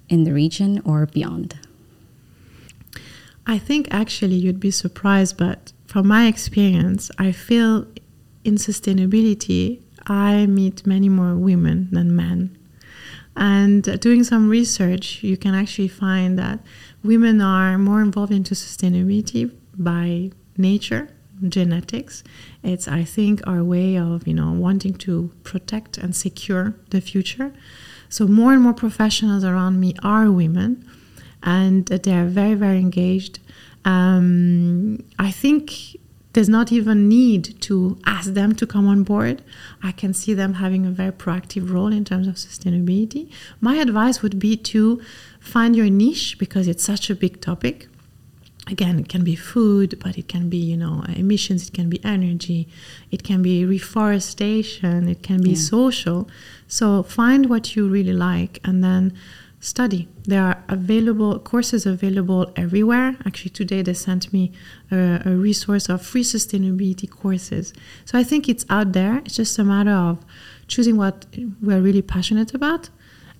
in 0.09 0.23
the 0.23 0.33
region 0.33 0.81
or 0.85 1.05
beyond? 1.07 1.57
I 3.47 3.57
think 3.57 3.87
actually 3.91 4.35
you'd 4.35 4.59
be 4.59 4.71
surprised, 4.71 5.37
but 5.37 5.71
from 5.87 6.07
my 6.07 6.27
experience, 6.27 7.11
I 7.17 7.31
feel 7.31 7.87
in 8.43 8.55
sustainability, 8.55 9.81
I 10.07 10.45
meet 10.45 10.85
many 10.85 11.09
more 11.09 11.35
women 11.35 11.89
than 11.91 12.15
men. 12.15 12.57
And 13.35 13.99
doing 13.99 14.23
some 14.23 14.49
research, 14.49 15.21
you 15.23 15.35
can 15.35 15.53
actually 15.53 15.89
find 15.89 16.39
that 16.39 16.59
women 17.05 17.41
are 17.41 17.77
more 17.77 18.01
involved 18.01 18.33
into 18.33 18.55
sustainability 18.55 19.51
by 19.77 20.31
nature 20.57 21.09
genetics. 21.49 22.23
It's, 22.63 22.87
I 22.87 23.03
think, 23.03 23.45
our 23.45 23.63
way 23.63 23.97
of, 23.97 24.27
you 24.27 24.33
know, 24.33 24.51
wanting 24.51 24.93
to 25.05 25.31
protect 25.43 25.97
and 25.97 26.15
secure 26.15 26.75
the 26.89 27.01
future. 27.01 27.53
So 28.09 28.27
more 28.27 28.53
and 28.53 28.61
more 28.61 28.73
professionals 28.73 29.43
around 29.43 29.79
me 29.79 29.95
are 30.01 30.31
women, 30.31 30.87
and 31.43 31.85
they're 31.85 32.25
very, 32.25 32.53
very 32.53 32.79
engaged. 32.79 33.39
Um, 33.83 35.03
I 35.19 35.31
think 35.31 35.97
there's 36.33 36.49
not 36.49 36.71
even 36.71 37.07
need 37.07 37.61
to 37.61 37.97
ask 38.05 38.33
them 38.33 38.53
to 38.55 38.67
come 38.67 38.87
on 38.87 39.03
board. 39.03 39.41
I 39.81 39.91
can 39.91 40.13
see 40.13 40.33
them 40.33 40.55
having 40.55 40.85
a 40.85 40.91
very 40.91 41.11
proactive 41.11 41.71
role 41.71 41.93
in 41.93 42.03
terms 42.03 42.27
of 42.27 42.35
sustainability. 42.35 43.31
My 43.61 43.75
advice 43.75 44.21
would 44.21 44.37
be 44.37 44.57
to 44.57 45.01
find 45.45 45.75
your 45.75 45.89
niche 45.89 46.37
because 46.37 46.67
it's 46.67 46.83
such 46.83 47.09
a 47.09 47.15
big 47.15 47.39
topic. 47.41 47.87
Again 48.67 48.97
it 48.97 49.09
can 49.09 49.23
be 49.23 49.35
food 49.35 49.99
but 50.03 50.17
it 50.17 50.27
can 50.27 50.49
be 50.49 50.57
you 50.57 50.75
know 50.75 51.03
emissions 51.15 51.67
it 51.67 51.73
can 51.75 51.87
be 51.87 52.03
energy 52.03 52.67
it 53.11 53.21
can 53.23 53.43
be 53.43 53.63
reforestation 53.63 55.07
it 55.07 55.21
can 55.21 55.41
be 55.41 55.51
yeah. 55.51 55.69
social. 55.75 56.27
So 56.67 57.03
find 57.03 57.47
what 57.47 57.75
you 57.75 57.87
really 57.87 58.13
like 58.13 58.59
and 58.63 58.83
then 58.83 59.13
study. 59.59 60.07
There 60.23 60.41
are 60.41 60.63
available 60.67 61.37
courses 61.39 61.85
available 61.85 62.51
everywhere. 62.55 63.17
Actually 63.23 63.51
today 63.51 63.83
they 63.83 63.93
sent 63.93 64.33
me 64.33 64.51
a, 64.91 65.21
a 65.25 65.35
resource 65.35 65.87
of 65.87 66.03
free 66.03 66.23
sustainability 66.23 67.07
courses. 67.07 67.71
So 68.05 68.17
i 68.17 68.23
think 68.23 68.49
it's 68.49 68.65
out 68.71 68.93
there. 68.93 69.17
It's 69.25 69.35
just 69.35 69.59
a 69.59 69.63
matter 69.63 69.91
of 69.91 70.25
choosing 70.67 70.97
what 70.97 71.27
we're 71.61 71.81
really 71.81 72.01
passionate 72.01 72.55
about 72.55 72.89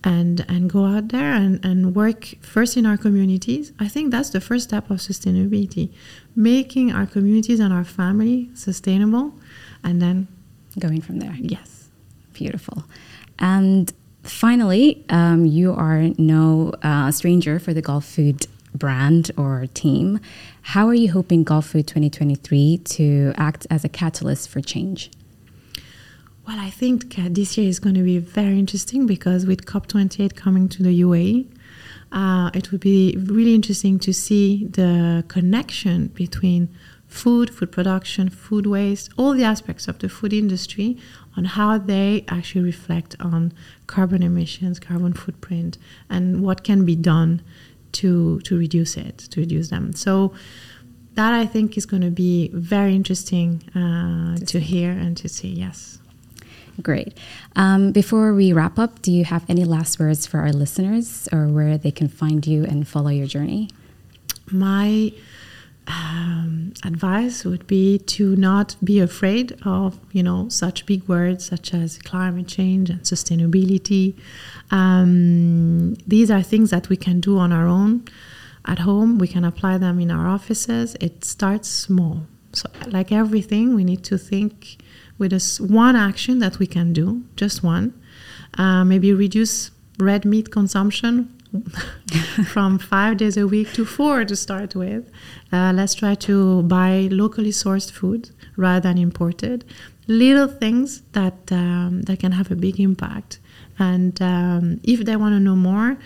and 0.06 0.46
and 0.48 0.70
go 0.70 0.84
out 0.84 1.08
there 1.08 1.34
and, 1.34 1.62
and 1.64 1.94
work 1.94 2.34
first 2.40 2.76
in 2.76 2.86
our 2.86 2.96
communities. 2.96 3.72
I 3.80 3.88
think 3.88 4.12
that's 4.12 4.30
the 4.30 4.40
first 4.40 4.68
step 4.68 4.88
of 4.88 4.98
sustainability, 4.98 5.92
making 6.36 6.92
our 6.92 7.06
communities 7.06 7.58
and 7.58 7.72
our 7.74 7.84
family 7.84 8.48
sustainable, 8.54 9.34
and 9.82 10.00
then 10.00 10.28
going 10.78 11.00
from 11.00 11.18
there. 11.18 11.34
Yes, 11.40 11.88
beautiful. 12.32 12.84
And 13.40 13.92
finally, 14.22 15.04
um, 15.10 15.44
you 15.44 15.72
are 15.72 16.10
no 16.16 16.72
uh, 16.82 17.10
stranger 17.10 17.58
for 17.58 17.74
the 17.74 17.82
Gulfood 17.82 18.46
brand 18.74 19.32
or 19.36 19.66
team. 19.74 20.20
How 20.62 20.86
are 20.86 20.94
you 20.94 21.10
hoping 21.10 21.44
Gulfood 21.44 21.86
2023 21.86 22.78
to 22.78 23.32
act 23.36 23.66
as 23.70 23.84
a 23.84 23.88
catalyst 23.88 24.48
for 24.48 24.60
change? 24.60 25.10
Well, 26.46 26.60
I 26.60 26.70
think 26.70 27.18
uh, 27.18 27.22
this 27.28 27.58
year 27.58 27.68
is 27.68 27.80
going 27.80 27.96
to 27.96 28.04
be 28.04 28.18
very 28.18 28.56
interesting 28.56 29.04
because 29.04 29.46
with 29.46 29.66
COP28 29.66 30.36
coming 30.36 30.68
to 30.68 30.82
the 30.84 31.00
UAE, 31.00 31.48
uh, 32.12 32.50
it 32.54 32.70
would 32.70 32.80
be 32.80 33.16
really 33.18 33.52
interesting 33.52 33.98
to 33.98 34.12
see 34.12 34.66
the 34.66 35.24
connection 35.26 36.06
between 36.08 36.68
food, 37.08 37.52
food 37.52 37.72
production, 37.72 38.28
food 38.28 38.68
waste, 38.68 39.10
all 39.16 39.32
the 39.32 39.42
aspects 39.42 39.88
of 39.88 39.98
the 39.98 40.08
food 40.08 40.32
industry 40.32 40.96
on 41.36 41.46
how 41.46 41.78
they 41.78 42.24
actually 42.28 42.62
reflect 42.62 43.16
on 43.18 43.52
carbon 43.88 44.22
emissions, 44.22 44.78
carbon 44.78 45.14
footprint, 45.14 45.78
and 46.08 46.42
what 46.44 46.62
can 46.62 46.84
be 46.84 46.94
done 46.94 47.42
to 47.90 48.38
to 48.42 48.56
reduce 48.56 48.96
it, 48.96 49.18
to 49.18 49.40
reduce 49.40 49.70
them. 49.70 49.92
So 49.94 50.32
that 51.14 51.32
I 51.32 51.44
think 51.44 51.76
is 51.76 51.86
going 51.86 52.02
to 52.02 52.10
be 52.10 52.50
very 52.54 52.94
interesting 52.94 53.64
uh, 53.74 54.36
to 54.46 54.60
hear 54.60 54.92
and 54.92 55.16
to 55.16 55.28
see. 55.28 55.48
Yes. 55.48 55.98
Great. 56.82 57.16
Um, 57.54 57.92
before 57.92 58.34
we 58.34 58.52
wrap 58.52 58.78
up, 58.78 59.00
do 59.02 59.10
you 59.10 59.24
have 59.24 59.48
any 59.48 59.64
last 59.64 59.98
words 59.98 60.26
for 60.26 60.40
our 60.40 60.52
listeners 60.52 61.28
or 61.32 61.48
where 61.48 61.78
they 61.78 61.90
can 61.90 62.08
find 62.08 62.46
you 62.46 62.64
and 62.64 62.86
follow 62.86 63.08
your 63.08 63.26
journey? 63.26 63.70
My 64.50 65.12
um, 65.88 66.72
advice 66.84 67.44
would 67.44 67.66
be 67.66 67.98
to 67.98 68.36
not 68.36 68.76
be 68.82 68.98
afraid 68.98 69.56
of 69.64 69.98
you 70.12 70.22
know 70.22 70.48
such 70.48 70.84
big 70.84 71.06
words 71.08 71.46
such 71.46 71.72
as 71.72 71.98
climate 71.98 72.48
change 72.48 72.90
and 72.90 73.00
sustainability. 73.02 74.14
Um, 74.70 75.94
these 76.06 76.30
are 76.30 76.42
things 76.42 76.70
that 76.70 76.88
we 76.88 76.96
can 76.96 77.20
do 77.20 77.38
on 77.38 77.52
our 77.52 77.66
own 77.66 78.04
at 78.66 78.80
home. 78.80 79.18
We 79.18 79.28
can 79.28 79.44
apply 79.44 79.78
them 79.78 80.00
in 80.00 80.10
our 80.10 80.26
offices. 80.26 80.96
It 81.00 81.24
starts 81.24 81.68
small. 81.68 82.26
So, 82.52 82.68
like 82.86 83.12
everything, 83.12 83.74
we 83.74 83.84
need 83.84 84.02
to 84.04 84.18
think 84.18 84.78
with 85.18 85.32
us 85.32 85.60
one 85.60 85.96
action 85.96 86.38
that 86.40 86.58
we 86.58 86.66
can 86.66 86.92
do, 86.92 87.24
just 87.36 87.62
one. 87.62 87.92
Uh, 88.58 88.84
maybe 88.84 89.12
reduce 89.12 89.70
red 89.98 90.24
meat 90.24 90.50
consumption 90.50 91.32
from 92.46 92.78
five 92.78 93.16
days 93.16 93.36
a 93.36 93.46
week 93.46 93.72
to 93.72 93.84
four 93.84 94.24
to 94.24 94.36
start 94.36 94.74
with. 94.74 95.10
Uh, 95.52 95.72
let's 95.74 95.94
try 95.94 96.14
to 96.14 96.62
buy 96.62 97.08
locally 97.10 97.50
sourced 97.50 97.90
food 97.90 98.30
rather 98.56 98.80
than 98.80 98.98
imported. 98.98 99.64
Little 100.08 100.46
things 100.46 101.02
that 101.12 101.50
um, 101.50 102.02
that 102.02 102.20
can 102.20 102.32
have 102.32 102.50
a 102.50 102.56
big 102.56 102.78
impact. 102.78 103.40
And 103.78 104.20
um, 104.22 104.80
if 104.84 105.00
they 105.04 105.16
want 105.16 105.34
to 105.34 105.40
know 105.40 105.56
more, 105.56 105.98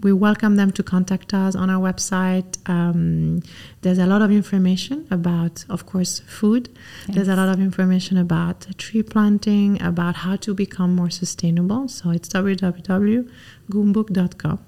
we 0.00 0.12
welcome 0.12 0.56
them 0.56 0.70
to 0.72 0.82
contact 0.82 1.32
us 1.34 1.54
on 1.56 1.70
our 1.70 1.80
website. 1.80 2.58
Um, 2.68 3.42
there's 3.82 3.98
a 3.98 4.06
lot 4.06 4.22
of 4.22 4.30
information 4.30 5.06
about, 5.10 5.64
of 5.68 5.84
course, 5.86 6.20
food. 6.20 6.68
Yes. 7.06 7.16
There's 7.16 7.28
a 7.28 7.36
lot 7.36 7.48
of 7.48 7.60
information 7.60 8.16
about 8.16 8.66
tree 8.78 9.02
planting, 9.02 9.82
about 9.82 10.14
how 10.16 10.36
to 10.36 10.54
become 10.54 10.94
more 10.94 11.10
sustainable. 11.10 11.88
So 11.88 12.10
it's 12.10 12.28
www.goumbook.com. 12.28 14.58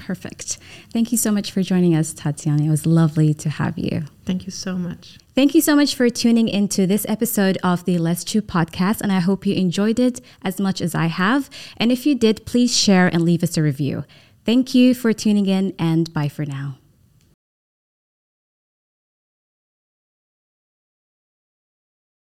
Perfect. 0.00 0.58
Thank 0.92 1.12
you 1.12 1.18
so 1.18 1.30
much 1.30 1.52
for 1.52 1.62
joining 1.62 1.94
us, 1.94 2.14
Tatiana. 2.14 2.64
It 2.64 2.70
was 2.70 2.86
lovely 2.86 3.34
to 3.34 3.50
have 3.50 3.78
you. 3.78 4.04
Thank 4.24 4.46
you 4.46 4.50
so 4.50 4.76
much. 4.76 5.18
Thank 5.34 5.54
you 5.54 5.60
so 5.60 5.76
much 5.76 5.94
for 5.94 6.08
tuning 6.08 6.48
into 6.48 6.86
this 6.86 7.04
episode 7.08 7.58
of 7.62 7.84
the 7.84 7.98
Let's 7.98 8.24
Chew 8.24 8.42
podcast, 8.42 9.02
and 9.02 9.12
I 9.12 9.20
hope 9.20 9.46
you 9.46 9.54
enjoyed 9.54 10.00
it 10.00 10.20
as 10.42 10.58
much 10.58 10.80
as 10.80 10.94
I 10.94 11.06
have. 11.06 11.50
And 11.76 11.92
if 11.92 12.06
you 12.06 12.14
did, 12.14 12.46
please 12.46 12.76
share 12.76 13.08
and 13.08 13.22
leave 13.22 13.42
us 13.42 13.56
a 13.56 13.62
review. 13.62 14.04
Thank 14.44 14.74
you 14.74 14.94
for 14.94 15.12
tuning 15.12 15.46
in, 15.46 15.74
and 15.78 16.12
bye 16.12 16.28
for 16.28 16.46
now. 16.46 16.78